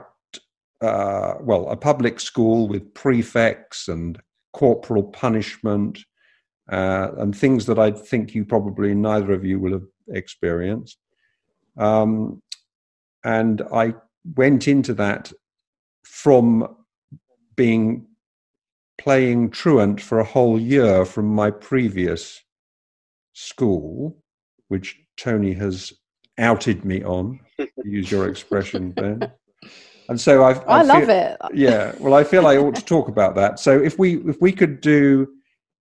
uh, 0.81 1.33
well, 1.41 1.69
a 1.69 1.75
public 1.75 2.19
school 2.19 2.67
with 2.67 2.93
prefects 2.93 3.87
and 3.87 4.21
corporal 4.53 5.03
punishment 5.03 5.99
uh, 6.71 7.09
and 7.17 7.35
things 7.35 7.65
that 7.65 7.79
I 7.79 7.91
think 7.91 8.35
you 8.35 8.45
probably 8.45 8.93
neither 8.93 9.33
of 9.33 9.43
you 9.43 9.59
will 9.59 9.73
have 9.73 9.87
experienced. 10.09 10.97
Um, 11.77 12.41
and 13.23 13.61
I 13.73 13.95
went 14.35 14.67
into 14.67 14.93
that 14.95 15.31
from 16.03 16.75
being 17.55 18.05
playing 18.97 19.49
truant 19.51 20.01
for 20.01 20.19
a 20.19 20.23
whole 20.23 20.59
year 20.59 21.05
from 21.05 21.27
my 21.27 21.51
previous 21.51 22.41
school, 23.33 24.17
which 24.67 24.99
Tony 25.17 25.53
has 25.53 25.93
outed 26.37 26.83
me 26.83 27.03
on, 27.03 27.39
to 27.59 27.69
use 27.83 28.11
your 28.11 28.27
expression, 28.27 28.91
Ben. 28.95 29.31
And 30.09 30.19
so 30.19 30.43
I, 30.43 30.53
I, 30.53 30.79
I 30.79 30.81
love 30.83 31.09
it. 31.09 31.37
Yeah, 31.53 31.93
well, 31.99 32.13
I 32.13 32.23
feel 32.23 32.47
I 32.47 32.57
ought 32.57 32.75
to 32.75 32.85
talk 32.85 33.07
about 33.09 33.35
that. 33.35 33.59
So 33.59 33.77
if 33.81 33.99
we 33.99 34.17
if 34.27 34.37
we 34.39 34.51
could 34.51 34.79
do, 34.81 35.27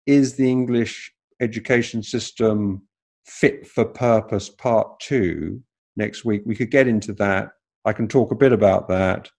is 0.07 0.37
the 0.37 0.49
English 0.49 1.13
education 1.41 2.03
system 2.03 2.83
fit 3.27 3.67
for 3.67 3.85
purpose 3.85 4.49
part 4.49 5.01
two 5.01 5.61
next 5.97 6.25
week? 6.25 6.43
We 6.47 6.55
could 6.55 6.71
get 6.71 6.87
into 6.87 7.13
that. 7.15 7.51
I 7.85 7.93
can 7.93 8.07
talk 8.07 8.31
a 8.31 8.37
bit 8.37 8.53
about 8.53 8.89
that, 8.89 9.31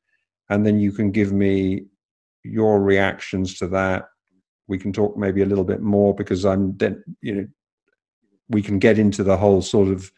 and 0.49 0.65
then 0.65 0.79
you 0.79 0.91
can 0.91 1.11
give 1.11 1.31
me 1.31 1.85
your 2.45 2.81
reactions 2.81 3.57
to 3.59 3.67
that. 3.67 4.09
We 4.67 4.77
can 4.77 4.93
talk 4.93 5.17
maybe 5.17 5.41
a 5.41 5.45
little 5.45 5.63
bit 5.63 5.81
more 5.81 6.15
because 6.15 6.45
I'm 6.45 6.75
then 6.77 7.03
you 7.21 7.35
know 7.35 7.47
we 8.49 8.61
can 8.61 8.79
get 8.79 8.99
into 8.99 9.23
the 9.23 9.37
whole 9.37 9.61
sort 9.61 9.87
of 9.87 10.11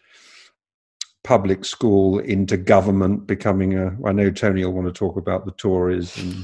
public 1.24 1.66
school 1.66 2.20
into 2.20 2.56
government 2.56 3.28
becoming 3.28 3.78
a 3.78 3.94
i 4.06 4.14
know 4.14 4.32
tony 4.32 4.64
will 4.64 4.72
want 4.72 4.88
to 4.88 4.94
talk 4.94 5.18
about 5.18 5.46
the 5.46 5.52
tories 5.52 6.18
and 6.18 6.44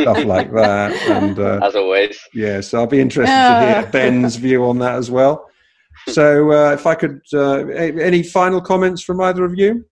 stuff 0.00 0.24
like 0.24 0.50
that 0.52 0.90
and 1.10 1.38
uh, 1.38 1.60
as 1.62 1.76
always. 1.76 2.18
yeah 2.32 2.58
so 2.58 2.78
i'll 2.78 2.86
be 2.86 2.98
interested 2.98 3.34
to 3.34 3.60
hear 3.60 3.86
ben's 3.92 4.36
view 4.36 4.64
on 4.64 4.78
that 4.78 4.94
as 4.94 5.10
well. 5.10 5.50
So 6.08 6.50
uh, 6.50 6.72
if 6.72 6.86
i 6.86 6.94
could 6.94 7.20
uh, 7.34 7.66
any 7.66 8.22
final 8.22 8.60
comments 8.60 9.02
from 9.02 9.20
either 9.20 9.44
of 9.44 9.58
you? 9.58 9.84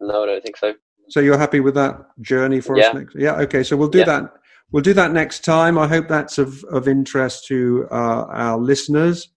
No 0.00 0.24
i 0.24 0.26
don't 0.26 0.42
think 0.42 0.56
so 0.56 0.74
so 1.08 1.20
you're 1.20 1.38
happy 1.38 1.60
with 1.60 1.74
that 1.74 1.96
journey 2.20 2.60
for 2.60 2.76
yeah. 2.76 2.88
us 2.88 2.94
next 2.94 3.14
yeah 3.16 3.34
okay 3.34 3.62
so 3.62 3.76
we'll 3.76 3.88
do 3.88 3.98
yeah. 3.98 4.04
that 4.04 4.32
we'll 4.72 4.82
do 4.82 4.92
that 4.92 5.12
next 5.12 5.44
time 5.44 5.78
i 5.78 5.86
hope 5.86 6.08
that's 6.08 6.38
of, 6.38 6.62
of 6.64 6.88
interest 6.88 7.46
to 7.46 7.86
uh, 7.90 8.26
our 8.30 8.58
listeners 8.58 9.28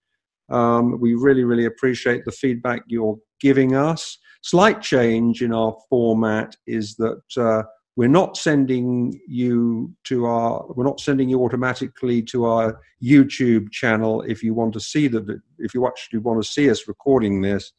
um, 0.50 1.00
we 1.00 1.14
really, 1.14 1.44
really 1.44 1.66
appreciate 1.66 2.26
the 2.26 2.32
feedback 2.32 2.82
you're 2.88 3.18
giving 3.40 3.76
us. 3.76 4.18
Slight 4.42 4.82
change 4.82 5.42
in 5.42 5.54
our 5.54 5.76
format 5.90 6.56
is 6.66 6.96
that 6.96 7.22
uh, 7.38 7.64
we're 7.96 8.08
not 8.08 8.38
sending 8.38 9.20
you 9.28 9.94
to 10.06 10.26
our 10.26 10.66
we're 10.76 10.86
not 10.86 11.02
sending 11.02 11.28
you 11.28 11.44
automatically 11.44 12.22
to 12.24 12.46
our 12.46 12.80
YouTube 13.04 13.70
channel 13.72 14.22
if 14.22 14.42
you 14.42 14.54
want 14.54 14.74
to 14.74 14.80
see 14.80 15.10
that 15.10 15.42
if 15.58 15.74
you 15.74 15.86
actually 15.86 16.20
want 16.20 16.42
to 16.42 16.50
see 16.50 16.70
us 16.70 16.88
recording 16.88 17.42
this 17.42 17.74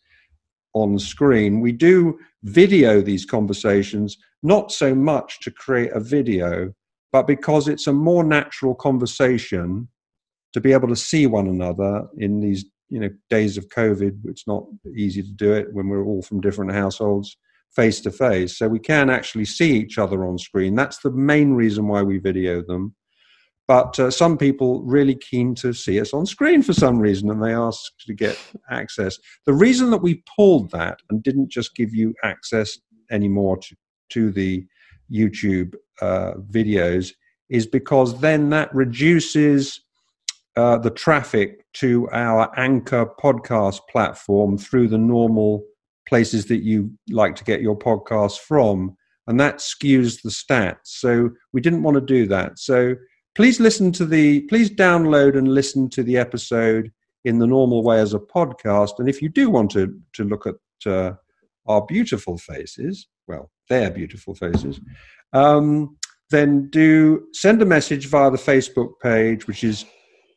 on 0.74 0.98
screen. 0.98 1.60
We 1.60 1.72
do 1.72 2.18
video 2.42 3.00
these 3.00 3.24
conversations 3.24 4.16
not 4.42 4.72
so 4.72 4.94
much 4.94 5.40
to 5.40 5.50
create 5.50 5.92
a 5.92 6.00
video, 6.00 6.72
but 7.12 7.26
because 7.26 7.68
it's 7.68 7.86
a 7.86 7.92
more 7.92 8.24
natural 8.24 8.74
conversation 8.74 9.88
to 10.52 10.60
be 10.60 10.72
able 10.72 10.88
to 10.88 10.96
see 10.96 11.26
one 11.26 11.46
another 11.46 12.06
in 12.18 12.40
these 12.40 12.64
you 12.88 12.98
know 13.00 13.10
days 13.30 13.56
of 13.56 13.68
covid 13.68 14.18
it's 14.24 14.46
not 14.46 14.64
easy 14.96 15.22
to 15.22 15.32
do 15.32 15.52
it 15.52 15.72
when 15.72 15.88
we're 15.88 16.04
all 16.04 16.22
from 16.22 16.40
different 16.40 16.72
households 16.72 17.36
face 17.74 18.00
to 18.00 18.10
face 18.10 18.58
so 18.58 18.68
we 18.68 18.80
can 18.80 19.08
actually 19.08 19.44
see 19.44 19.76
each 19.76 19.96
other 19.96 20.26
on 20.26 20.36
screen 20.36 20.74
that's 20.74 20.98
the 20.98 21.10
main 21.12 21.52
reason 21.52 21.86
why 21.86 22.02
we 22.02 22.18
video 22.18 22.62
them 22.62 22.94
but 23.70 24.00
uh, 24.00 24.10
some 24.10 24.36
people 24.36 24.82
really 24.82 25.14
keen 25.14 25.54
to 25.54 25.72
see 25.72 26.00
us 26.00 26.12
on 26.12 26.26
screen 26.26 26.60
for 26.60 26.72
some 26.72 26.98
reason 26.98 27.30
and 27.30 27.40
they 27.40 27.54
ask 27.54 27.80
to 28.04 28.12
get 28.12 28.36
access. 28.68 29.16
The 29.46 29.52
reason 29.52 29.92
that 29.92 30.02
we 30.02 30.24
pulled 30.34 30.72
that 30.72 30.98
and 31.08 31.22
didn't 31.22 31.52
just 31.52 31.76
give 31.76 31.94
you 31.94 32.12
access 32.24 32.76
anymore 33.12 33.58
to, 33.58 33.76
to 34.08 34.32
the 34.32 34.66
youtube 35.12 35.76
uh, 36.00 36.32
videos 36.50 37.12
is 37.48 37.64
because 37.64 38.20
then 38.20 38.50
that 38.50 38.74
reduces 38.74 39.80
uh, 40.56 40.76
the 40.78 40.90
traffic 40.90 41.64
to 41.74 42.08
our 42.10 42.50
anchor 42.58 43.06
podcast 43.22 43.82
platform 43.88 44.58
through 44.58 44.88
the 44.88 44.98
normal 44.98 45.62
places 46.08 46.46
that 46.46 46.64
you 46.64 46.90
like 47.08 47.36
to 47.36 47.44
get 47.44 47.60
your 47.60 47.78
podcasts 47.78 48.40
from 48.40 48.96
and 49.28 49.38
that 49.38 49.58
skews 49.58 50.22
the 50.22 50.28
stats. 50.28 50.86
So 50.86 51.30
we 51.52 51.60
didn't 51.60 51.84
want 51.84 51.94
to 51.94 52.00
do 52.00 52.26
that. 52.26 52.58
So 52.58 52.96
please 53.34 53.60
listen 53.60 53.92
to 53.92 54.04
the 54.04 54.42
please 54.42 54.70
download 54.70 55.36
and 55.36 55.48
listen 55.48 55.88
to 55.90 56.02
the 56.02 56.16
episode 56.16 56.90
in 57.24 57.38
the 57.38 57.46
normal 57.46 57.82
way 57.82 58.00
as 58.00 58.14
a 58.14 58.18
podcast 58.18 58.98
and 58.98 59.08
if 59.08 59.20
you 59.20 59.28
do 59.28 59.50
want 59.50 59.70
to 59.70 59.98
to 60.12 60.24
look 60.24 60.46
at 60.46 60.90
uh, 60.90 61.12
our 61.66 61.84
beautiful 61.86 62.38
faces 62.38 63.08
well 63.26 63.50
their 63.68 63.90
beautiful 63.90 64.34
faces 64.34 64.80
um, 65.32 65.96
then 66.30 66.68
do 66.70 67.26
send 67.32 67.60
a 67.60 67.66
message 67.66 68.06
via 68.06 68.30
the 68.30 68.36
facebook 68.36 68.92
page 69.02 69.46
which 69.46 69.64
is 69.64 69.84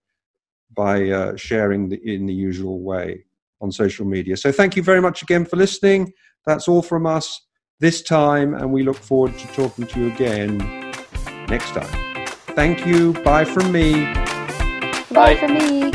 by 0.76 1.10
uh, 1.10 1.36
sharing 1.36 1.90
the, 1.90 2.00
in 2.04 2.26
the 2.26 2.34
usual 2.34 2.82
way 2.82 3.24
on 3.62 3.72
social 3.72 4.06
media. 4.06 4.38
So 4.38 4.52
thank 4.52 4.76
you 4.76 4.84
very 4.84 5.02
much 5.02 5.22
again 5.22 5.46
for 5.46 5.56
listening. 5.56 6.12
That's 6.46 6.68
all 6.68 6.82
from 6.82 7.06
us 7.06 7.48
this 7.80 8.02
time, 8.02 8.54
and 8.54 8.72
we 8.72 8.84
look 8.84 8.98
forward 8.98 9.38
to 9.38 9.48
talking 9.48 9.88
to 9.88 10.00
you 10.00 10.12
again 10.12 10.58
next 11.48 11.72
time. 11.72 12.26
Thank 12.56 12.86
you. 12.86 13.14
Bye 13.14 13.46
from 13.46 13.72
me. 13.72 14.14
Bye, 14.14 15.06
Bye 15.12 15.36
from 15.38 15.54
me. 15.54 15.87